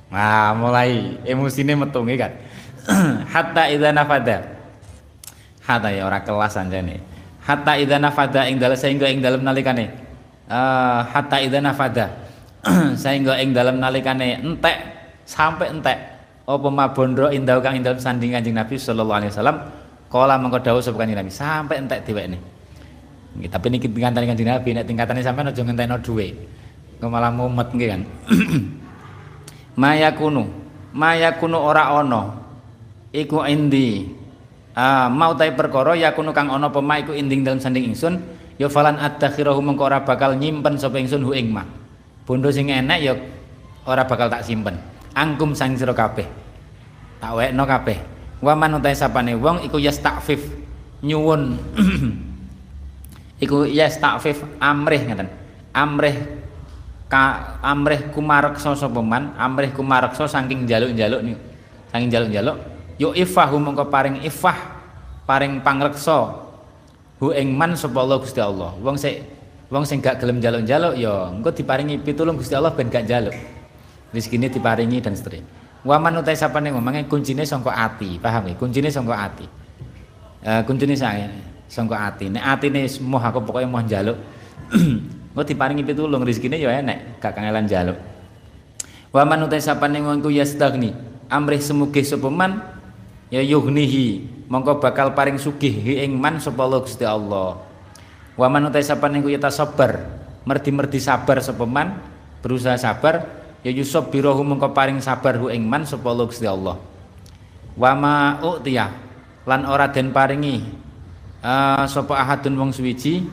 [0.08, 2.32] Nah, mulai emosine metu nggih kan.
[3.34, 4.56] Hatta idza nafada
[5.66, 7.02] hatta ya ora kelas anjane
[7.42, 9.90] hatta idza nafada ing dalem sehingga ing dalem nalikane
[10.46, 12.06] uh, hatta idza nafada
[13.02, 14.78] sehingga ing dalem nalikane entek
[15.26, 15.98] sampai entek
[16.46, 19.58] apa mabondro indau kang ing dalem sanding Kanjeng Nabi sallallahu alaihi wasallam?
[20.06, 22.38] Kala mengko dawuh sapa Kanjeng Nabi sampai entek diwekne
[23.36, 26.34] nggih tapi niki tingkatane Kanjeng Nabi nek tingkatane sampean aja ngentekno dhuwit.
[27.04, 28.02] Kok malah mumet nggih kan.
[29.82, 30.44] Mayakunu
[30.96, 32.32] mayakunu ora ana.
[33.12, 34.08] Iku indi
[34.76, 38.20] ah, mau tai perkara yakunu kang ana pema iku inding dalam sanding ingsun
[38.60, 41.64] ya falan adakhirahu mengko ora bakal nyimpen sapa ingsun hu ing ma
[42.28, 43.14] bondo sing enek ya
[43.88, 44.76] ora bakal tak simpen
[45.16, 46.28] angkum sang sira kabeh.
[47.24, 47.98] Tak wekno kabeh.
[48.44, 50.44] Wa man utai sapane wong iku yastafif.
[51.02, 51.56] Nyuwun.
[53.44, 55.28] Iku yastafif amrih ngaten.
[55.76, 56.16] Amrih
[57.12, 61.42] ka amrih kumareksa sapa man amrih kumareksa saking jaluk-jaluk niku.
[61.92, 62.58] Saking jaluk-jaluk
[62.96, 64.56] yo ifahu mongko paring ifah
[65.28, 66.32] paring pangreksa
[67.20, 68.72] hu ing man sapa Allah Gusti Allah.
[68.80, 69.20] Wong sik
[69.68, 73.36] wong sing gak gelem njaluk-njaluk ya engko diparingi pitulung Gusti Allah ben gak njaluk
[74.16, 75.66] rezekine diparingi dan seterusnya.
[75.86, 79.46] Wa man utai sapane ngomonge kuncine sangka ati paham ya kuncine sangka ati.
[80.42, 81.30] Uh, kuncine saya
[81.70, 82.26] sangka ati.
[82.34, 84.18] Nek atine moh aku pokoknya moh njaluk.
[85.36, 88.02] Engko diparingi pitulung rezekine ya enek gak kangelan njaluk.
[89.14, 90.90] Wa man utai sapane ngono yastagni
[91.30, 92.66] amrih semuge sapa man?
[93.30, 97.62] Ya yuhnihi mongko bakal paring sugih ing man sapa Allah Gusti Allah.
[98.34, 100.02] Wa man utai sapane ku yata sabar
[100.50, 101.66] merdi-merdi sabar sapa
[102.42, 106.78] berusaha sabar ya yusab birahu mongko paring sabar hu ing man sapa Gusti Allah.
[107.74, 108.94] Wa ma utiya
[109.50, 110.62] lan ora den paringi
[111.42, 113.26] uh, sapa ahadun wong suwiji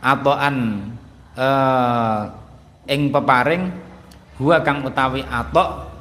[0.00, 0.88] atoan
[1.36, 2.32] uh,
[2.88, 3.68] ing peparing
[4.40, 5.92] huwa kang utawi atok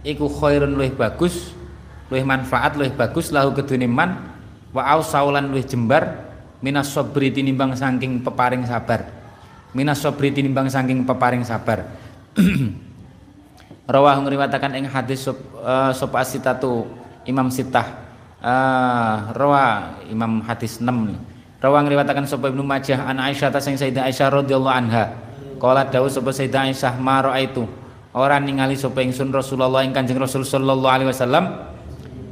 [0.00, 1.52] iku khairun luwih bagus
[2.08, 4.32] luwih manfaat luwih bagus lahu kedune man
[4.72, 6.32] wa ausaulan luwih jembar
[6.64, 9.20] minas sabri tinimbang saking peparing sabar.
[9.70, 11.86] Minas sabri tinimbang saking peparing sabar
[13.90, 16.86] rawah ngriwatakan ing hadis sop, uh, sop asitatu
[17.26, 18.06] Imam Sitah
[18.38, 20.86] uh, rawa Imam hadis 6
[21.58, 25.12] rawah ngriwatakan sop Ibnu Majah an Aisyah ta sing Sayyidah Aisyah radhiyallahu anha.
[25.60, 27.68] Qala dawu sapa Sayyidah Aisyah ma itu
[28.16, 31.44] orang ningali sapa ingsun Rasulullah ing Kanjeng Rasul sallallahu alaihi wasallam.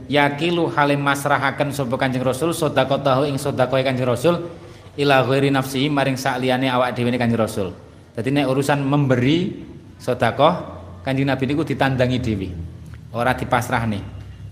[0.09, 4.49] Yakilu halim masrahaken sapa Kanjeng Rasul sedekah ing sedekah Kanjeng Rasul
[4.97, 7.69] ila ghairi nafsi maring sakliyane awak dhewe Kanjeng Rasul.
[8.17, 9.69] Dadi nek urusan memberi
[10.01, 12.49] sedekah Kanjeng Nabi niku ditandangi dhewe.
[13.15, 14.01] Ora dipasrahne.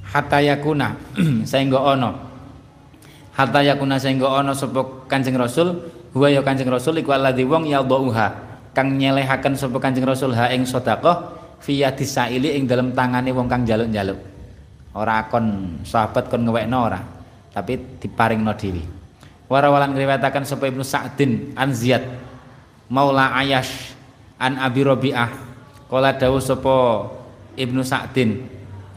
[0.06, 0.94] Hatta yakuna
[1.51, 2.14] sehingga ana.
[3.36, 5.77] Hatta yakuna sehingga ana sapa Kanjeng Rasul
[6.16, 8.27] huwa ya Kanjeng Rasul iku alladzi wong yadhuha
[8.73, 13.68] kang nyelehaken sapa Kanjeng Rasul ha ing sedekah fi disaili ing dalam tangane wong kang
[13.68, 14.16] njaluk-njaluk
[14.97, 17.01] ora kon sahabat kon ngewekno ora
[17.52, 18.81] tapi diparingno dhewe
[19.52, 22.05] warawalan ngriwayataken sapa Ibnu Sa'din an Ziyad
[22.89, 23.93] Maula Ayash
[24.40, 25.45] an Abi Rabi'ah
[25.86, 27.06] kala dawuh sapa
[27.56, 28.44] Ibnu Sa'din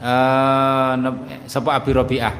[0.02, 0.92] uh,
[1.48, 2.34] sapa Abi Rabi'ah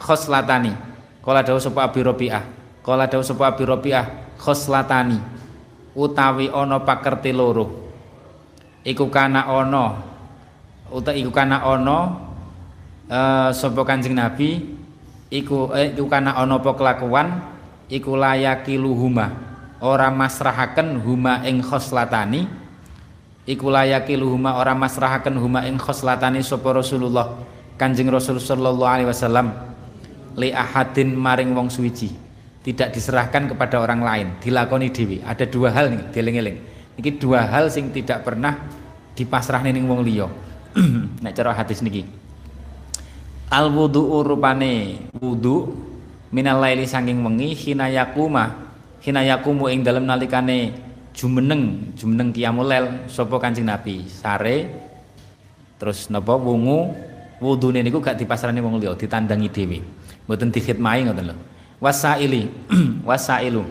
[0.00, 0.72] khoslatani.
[1.20, 2.42] Kala dawuh sapa Abi Rabi'ah
[2.80, 5.20] kala dawuh sapa Abi Rabi'ah khoslatani.
[5.90, 7.90] Utawi ana pakerti loro.
[8.86, 10.00] Iku kana ana
[10.88, 11.98] utawi iku kana ana
[13.10, 14.80] uh, sapa Kanjeng Nabi
[15.30, 17.42] iku eh, iku kana ana apa kelakuan
[17.86, 19.26] iku layakiluhuma
[19.82, 22.46] ora masrahaken huma ing khoslatani
[23.50, 27.34] iku layakiluhuma ora masrahaken huma ing khoslatani sapa Rasulullah
[27.74, 29.56] Kanjeng Rasul sallallahu alaihi wasallam
[30.36, 32.12] li ahadin maring wong suwiji.
[32.60, 36.56] Tidak diserahkan kepada orang lain dilakoni dewi ada dua hal nih dieling-eling.
[37.00, 38.60] Ini dua hal sing tidak pernah
[39.16, 40.28] dipasrahne ning wong liya.
[41.24, 42.04] Nek cara hadis niki.
[43.48, 45.72] Al wudu rupane wudu
[46.28, 48.60] minal laili saking wengi hina yakuma
[49.00, 54.06] hina yakumu ing dalem nalikane jumeneng jumeneng qiyamul lail sapa Kanjeng Nabi?
[54.06, 54.70] Sare.
[55.80, 56.36] Terus napa?
[56.36, 56.92] Wungu.
[57.40, 59.80] Wudune niku gak dipasrani wong liya ditandangi dhewe.
[60.28, 61.36] Mboten dikhidmai ngoten lho.
[61.80, 62.52] Wasaili
[63.08, 63.64] wasailu.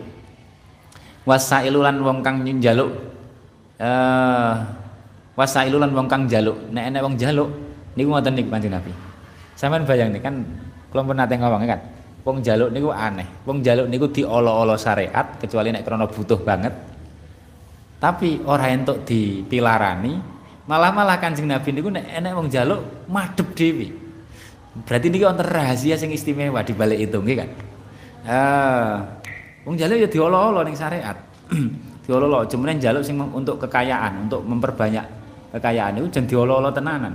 [1.22, 2.90] Wasailu lan wong kang njaluk
[3.78, 4.54] eh
[5.38, 6.58] wasailu lan wong kang njaluk.
[6.74, 7.48] Nek enek wong njaluk
[7.94, 8.92] niku ngoten niku Kanjeng Nabi.
[9.54, 10.34] Sampeyan bayang nih kan
[10.90, 11.80] kalau pernah ngomong kan,
[12.26, 13.28] wong jaluk niku aneh.
[13.46, 16.74] Wong jaluk niku diolo-olo syariat kecuali nek krono butuh banget.
[18.00, 20.16] Tapi orang entuk dipilarani,
[20.64, 22.80] malah malah Kanjeng Nabi niku nek enek wong jaluk
[23.12, 23.92] madhep dhewe.
[24.88, 27.50] Berarti niki wonten rahasia sing istimewa di balik itu nggih kan.
[28.24, 28.96] Eh,
[29.76, 31.12] jaluk ya diolo-olo ning syariat.
[32.08, 35.04] diolo-olo, cuman jaluk sing untuk kekayaan, untuk memperbanyak
[35.52, 37.12] kekayaan itu jangan diolo-olo tenanan.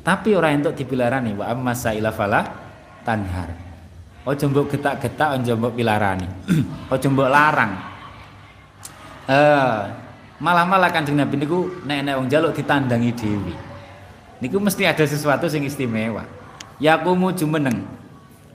[0.00, 2.40] Tapi orang entuk dipilarani wa amma saila fala
[3.04, 3.52] tanhar.
[4.24, 6.24] Ojo mbok getak-getak ojo mbok pilarani.
[6.94, 7.97] ojo mbok larang.
[9.28, 9.80] Eh,
[10.40, 13.54] malah-malah Kanjeng Nabi niku nek nek wong jaluk ditandangi dewi.
[14.40, 16.24] Niku mesti ada sesuatu sing istimewa.
[16.80, 17.84] Yakumu jumeneng.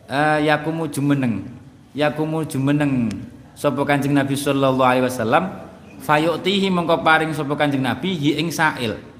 [0.10, 1.45] Eh, yakumu jumeneng.
[1.94, 3.14] Yakumu jumeneng
[3.54, 5.45] sapa Kanjeng Nabi sallallahu alaihi wasallam
[6.02, 9.14] fayu'tihi mengko paring sapa Kanjeng Nabi hi ing sa'il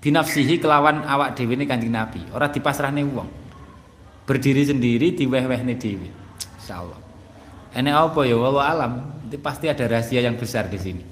[0.00, 3.28] binafsihi kelawan awak dewi ini kanjeng Nabi orang dipasrahne wong
[4.24, 6.08] berdiri sendiri diweh-wehne dewi
[6.56, 7.09] insyaallah
[7.70, 8.34] ini apa ya?
[8.34, 8.92] Wallah alam.
[9.30, 11.02] Itu pasti ada rahasia yang besar di sini.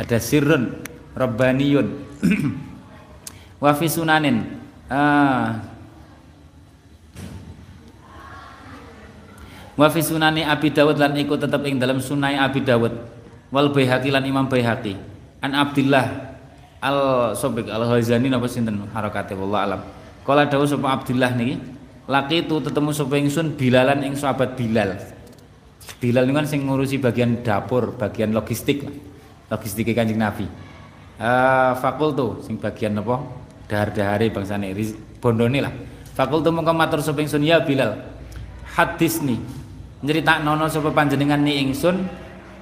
[0.00, 0.80] Ada sirrun
[1.12, 1.88] rabbaniyun.
[3.62, 4.44] Wa fi sunanin.
[4.88, 5.60] Ah.
[9.76, 12.96] Sunani Abi Dawud lan ikut tetap ing dalam sunai Abi Dawud.
[13.52, 14.96] Wal Baihaqi lan Imam Baihaqi.
[15.44, 16.32] An Abdullah
[16.80, 16.98] al
[17.36, 18.88] sobek al Ghazani napa sinten?
[18.88, 19.80] Harakate wallah alam.
[20.24, 21.60] Kala dawuh sapa Abdullah niki?
[22.08, 25.15] Laki itu tetemu sapa ingsun Bilalan ing sahabat Bilal
[25.96, 28.84] Bilal ini kan sing ngurusi bagian dapur bagian logistik.
[29.48, 30.44] Logistik Kanjeng Nabi.
[31.16, 33.24] Uh, fakultu sing bagian apa?
[33.64, 34.76] Dahar-dahare bangsane
[35.18, 35.72] bondone lah.
[36.12, 37.40] Fakultu mongko matur sapa ingsun.
[37.40, 37.96] Ya Bilal
[38.76, 39.40] hadis nih
[40.44, 42.04] nono sapa panjenengan ni ingsun?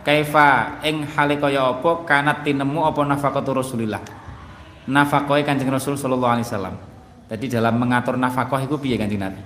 [0.05, 2.05] Kaifa ing hale kaya apa?
[2.07, 4.05] Kanat tinemu apa nafaqatu Rasulillah?
[4.85, 6.77] Nafkah Kanjeng Rasul sallallahu alaihi wasallam.
[7.25, 9.41] Jadi dalam mengatur nafkah itu piye Kanjeng Nabi?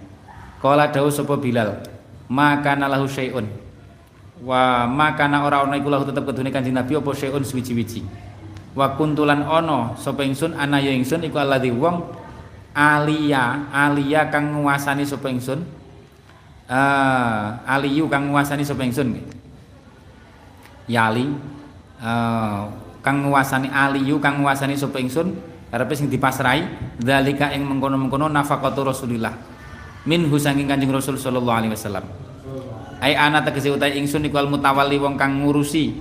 [0.59, 1.79] Kala dawuh sapa Bilal?
[2.27, 3.68] Maka lahu syai'un
[4.45, 8.07] wa maka ora ana iku lahu tetep kedune Kanjeng Nabi apa syai'un suwi-wiji
[8.79, 12.19] wa kuntulan ana sapa ingsun ana ya ingsun iku alladzi wong
[12.79, 15.67] alia alia kang nguasani sapa ingsun.
[16.69, 19.19] Uh, aliyu kang nguasani sapa ingsun.
[20.87, 21.27] Yali
[21.99, 22.71] uh,
[23.03, 25.35] kang nguasani aliyu kang nguasani sapa ingsun
[25.69, 26.65] karepe sing dipasrai
[27.01, 29.35] dzalika ing mengkono-mengkono nafaqatu Rasulillah.
[30.07, 32.28] Min saking Kanjeng Rasul sallallahu alaihi wasallam
[32.99, 35.95] ai ana tegese utai ingsun iku mutawalli wong kang ngurusi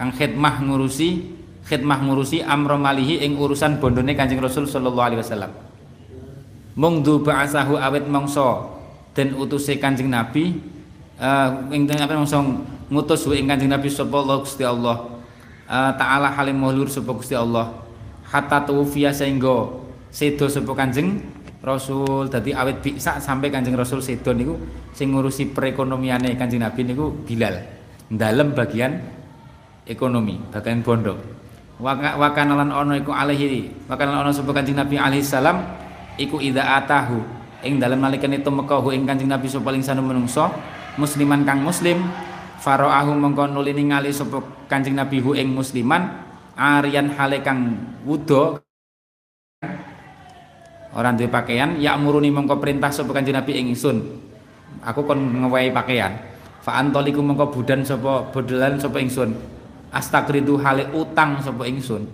[0.00, 1.28] kang khidmah ngurusi
[1.68, 5.52] khidmah ngurusi amro malihi ing urusan bondone Kanjeng Rasul sallallahu alaihi wasallam.
[6.72, 8.80] Mung du ba'asahu awet mongso
[9.12, 10.56] den utuse Kanjeng Nabi
[11.20, 12.40] uh, ing apa mongso
[12.88, 14.96] ngutus ing Kanjeng Nabi sapa Allah Gusti Allah.
[15.68, 17.70] Uh, taala halim mulur sapa Gusti Allah.
[18.26, 19.68] Hatta tuwfiya sehingga
[20.08, 21.20] sedo sapa Kanjeng
[21.62, 24.58] Rasul dadi awet bisa sampai Kanjeng Rasul sedo niku
[24.90, 27.54] sing ngurusi perekonomiane Kanjeng Nabi niku Bilal.
[28.10, 28.98] Dalam bagian
[29.86, 31.14] ekonomi bagian bondo.
[31.82, 35.62] Wakanalan ono iku alaihi wakanalan ono sapa Kanjeng Nabi alaihi salam
[36.18, 37.22] iku ida atahu
[37.62, 40.50] ing dalem nalikane tumeka ing Kanjeng Nabi sapa lingsane menungso
[40.98, 42.02] musliman kang muslim
[42.62, 46.10] Faro'ahu mengko nuli ningali sapa Kanjeng Nabi hu ing musliman
[46.58, 48.62] arian hale kang wudo
[50.92, 53.96] orang duwe pakaian ya muruni mengko perintah sapa Kanjeng Nabi ing ingsun.
[54.84, 56.12] Aku kon ngewehi pakaian.
[56.62, 59.32] Fa antoliku mengko budan sapa bodolan sapa ingsun.
[59.92, 62.04] Astagridu hale utang sapa ingsun.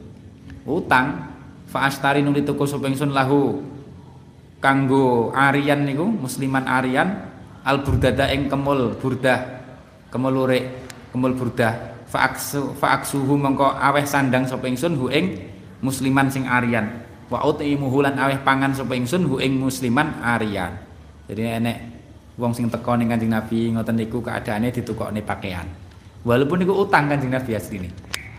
[0.66, 1.32] Utang
[1.66, 3.62] fa astari nuli tuku sapa ingsun lahu.
[4.58, 7.30] Kanggo arian niku musliman arian
[7.62, 9.62] al burdada ing kemul burdah
[10.10, 11.98] kemulure kemul burdah.
[12.08, 15.44] Faaksu faaksuhu mengko aweh sandang sapa ingsun hu ing
[15.84, 20.76] musliman sing arian wa utimuhu lan aweh pangan sapa ingsun hu ing musliman arian.
[21.28, 21.76] Jadi enek
[22.40, 25.68] wong sing teko ning Kanjeng Nabi ngoten niku keadaane ditukokne pakaian.
[26.24, 27.92] Walaupun niku utang Kanjeng Nabi asline.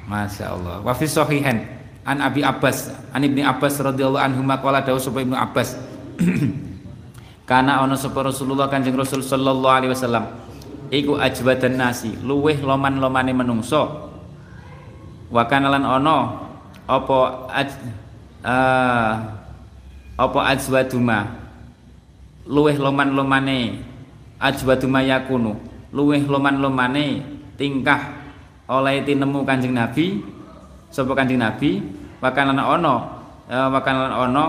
[0.09, 1.61] Masya Allah wa fi sahihan
[2.01, 5.77] an Abi Abbas an Ibni Abbas radhiyallahu anhu maqala dawuh sapa Ibnu Abbas.
[7.49, 10.25] Karena ana sapa Rasulullah Kanjeng Rasul sallallahu alaihi wasallam
[10.89, 14.09] iku ajwadan nasi luweh loman-lomane menungso.
[15.29, 16.49] Wa kanalan ana
[16.89, 17.45] apa
[18.43, 19.11] uh,
[20.19, 21.19] apa ajwaduma?
[22.49, 23.85] Luweh loman-lomane.
[24.39, 27.25] Ajwadu mayakunu luweh loman-lomane
[27.57, 28.15] tingkah
[28.69, 30.21] oleh tinemu Kanjeng Nabi.
[30.89, 31.81] Sapa Kanjeng Nabi?
[32.19, 32.95] Wakan ana ana
[33.47, 34.45] e, wakan ana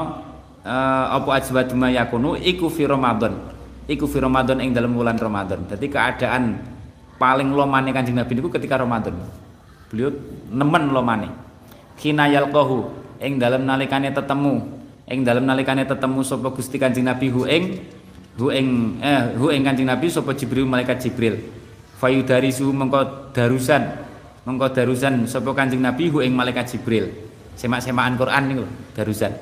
[0.62, 0.74] e,
[1.16, 3.34] apa ajwadu mayakunu iku fi Ramadan.
[3.90, 5.66] Iku fi Ramadan ing dalam bulan Ramadan.
[5.66, 6.60] Jadi keadaan
[7.18, 9.16] paling lomane Kanjeng Nabi niku ketika Ramadan.
[9.90, 10.14] Beliau
[10.52, 11.28] nemen lomane.
[11.98, 12.88] Kinayal kohu
[13.20, 14.54] ing dalam nalikane tetemu
[15.06, 17.78] ing dalam nalikane tetemu sapa Gusti Kanjeng Nabi hu ing
[18.40, 21.36] hu ing eh hu ing Kanjeng Nabi sapa Jibril malaikat Jibril
[22.00, 24.10] fayudarisu mengko darusan
[24.48, 27.12] mengko darusan sapa Kanjeng Nabi hu ing malaikat Jibril.
[27.54, 28.64] Semak-semakan Quran niku
[28.96, 29.32] darusan.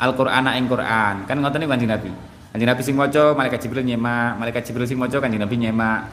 [0.00, 1.14] Al-Qur'an ing Quran.
[1.28, 2.10] Kan ngoten niku Kanjeng Nabi.
[2.50, 6.10] Kanjeng Nabi sing maca malaikat Jibril nyemak, malaikat Jibril sing maca Kanjeng Nabi nyemak.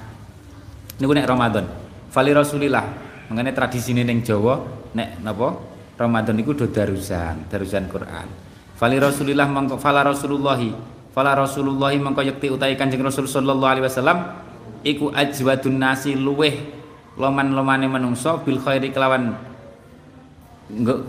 [1.02, 1.66] Niku nek Ramadan.
[2.14, 2.86] Fali Rasulillah.
[3.28, 4.62] Mengenai tradisi ning Jawa
[4.96, 5.77] nek napa?
[5.98, 8.30] Ramadan niku do darusan, darusan Quran.
[8.78, 10.70] Fali Rasulillah mangko fala Rasulullahi.
[11.10, 14.18] Fala Rasulullahi mangko yekti utahe Kanjeng Rasul sallallahu alaihi wasallam
[14.86, 16.78] iku ajwadun nasi luweh
[17.18, 19.34] loman-lomane menungso bil khairi kelawan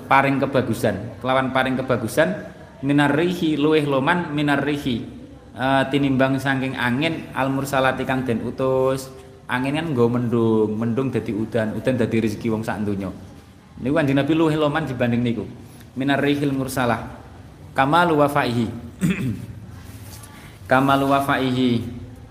[0.09, 2.33] paring kebagusan kelawan paring kebagusan
[2.81, 5.05] minarihi luweh loman minarihi
[5.53, 9.11] uh, tinimbang saking angin al mursalati kang den utus
[9.51, 13.11] angin kan nggo mendung mendung dadi udan udan dadi rezeki wong sak donya
[13.83, 15.45] niku kanjeng Nabi luweh loman dibanding niku.
[15.99, 17.19] Minarihil mursalah.
[17.75, 18.67] Kamalu wafaihi.
[20.71, 21.71] Kamalu wafaihi.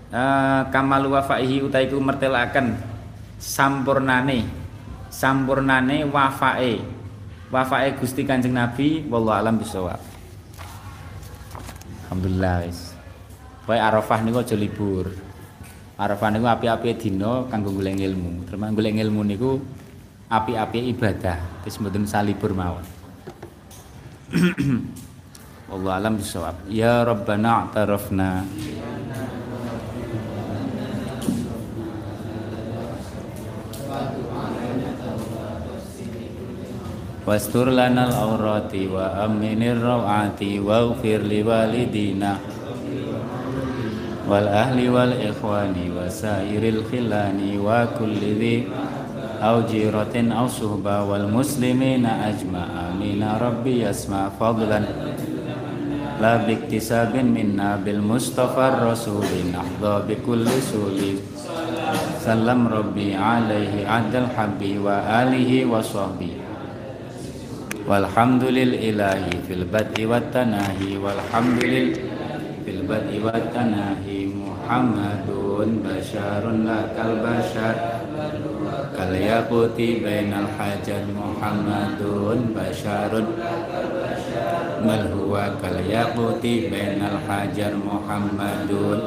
[0.08, 2.80] Uh, kamalu wafaihi utaiku mertelakan
[3.36, 4.48] sampurnane
[5.12, 6.80] sampurnane wafae.
[7.52, 10.00] Wafae Gusti Kanjeng Nabi wallahu alam bisawab
[12.08, 12.92] Alhamdulillah wis.
[13.68, 15.12] Pokoke Arafah niku aja libur.
[16.00, 19.60] Arafah niku api-api dina kanggo golek ilmu termasuk golek ilmu niku
[20.28, 21.64] api-api ibadah.
[21.64, 22.84] Wis mboten salibur mawon.
[25.68, 28.40] Wallahu alam bisawab ya rabbana tarafna
[37.28, 42.40] wastur lanal aurati wa aminir rawati waghfir li walidina.
[44.24, 48.56] Wal ahli wal ikhwani wa sairil khilani wa kulli dhi
[49.38, 54.82] أو جيرة أو صحبة والمسلمين أجمع آمين ربي يسمع فضلا.
[56.20, 61.00] لا باكتساب منا بالمصطفى الرسول نحظى بكل سول
[62.18, 66.32] سلم ربي عليه عد الحب وآله وصحبه.
[67.86, 70.90] والحمد لله في البدء والتناهي.
[70.98, 71.96] والحمد لله
[72.66, 74.20] في البدء والتناهي.
[74.68, 75.28] محمد
[75.86, 77.74] بشار لا كالبشر
[78.98, 83.26] wat tanahi Muhammadun basyarun lakal basyar kal yaquti bainal hajat Muhammadun basyarun
[84.82, 88.98] mal huwa kal yaquti bainal hajar Muhammadun.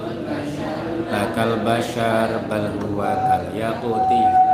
[1.12, 4.51] Lakal basyar bal huwa kal yaquti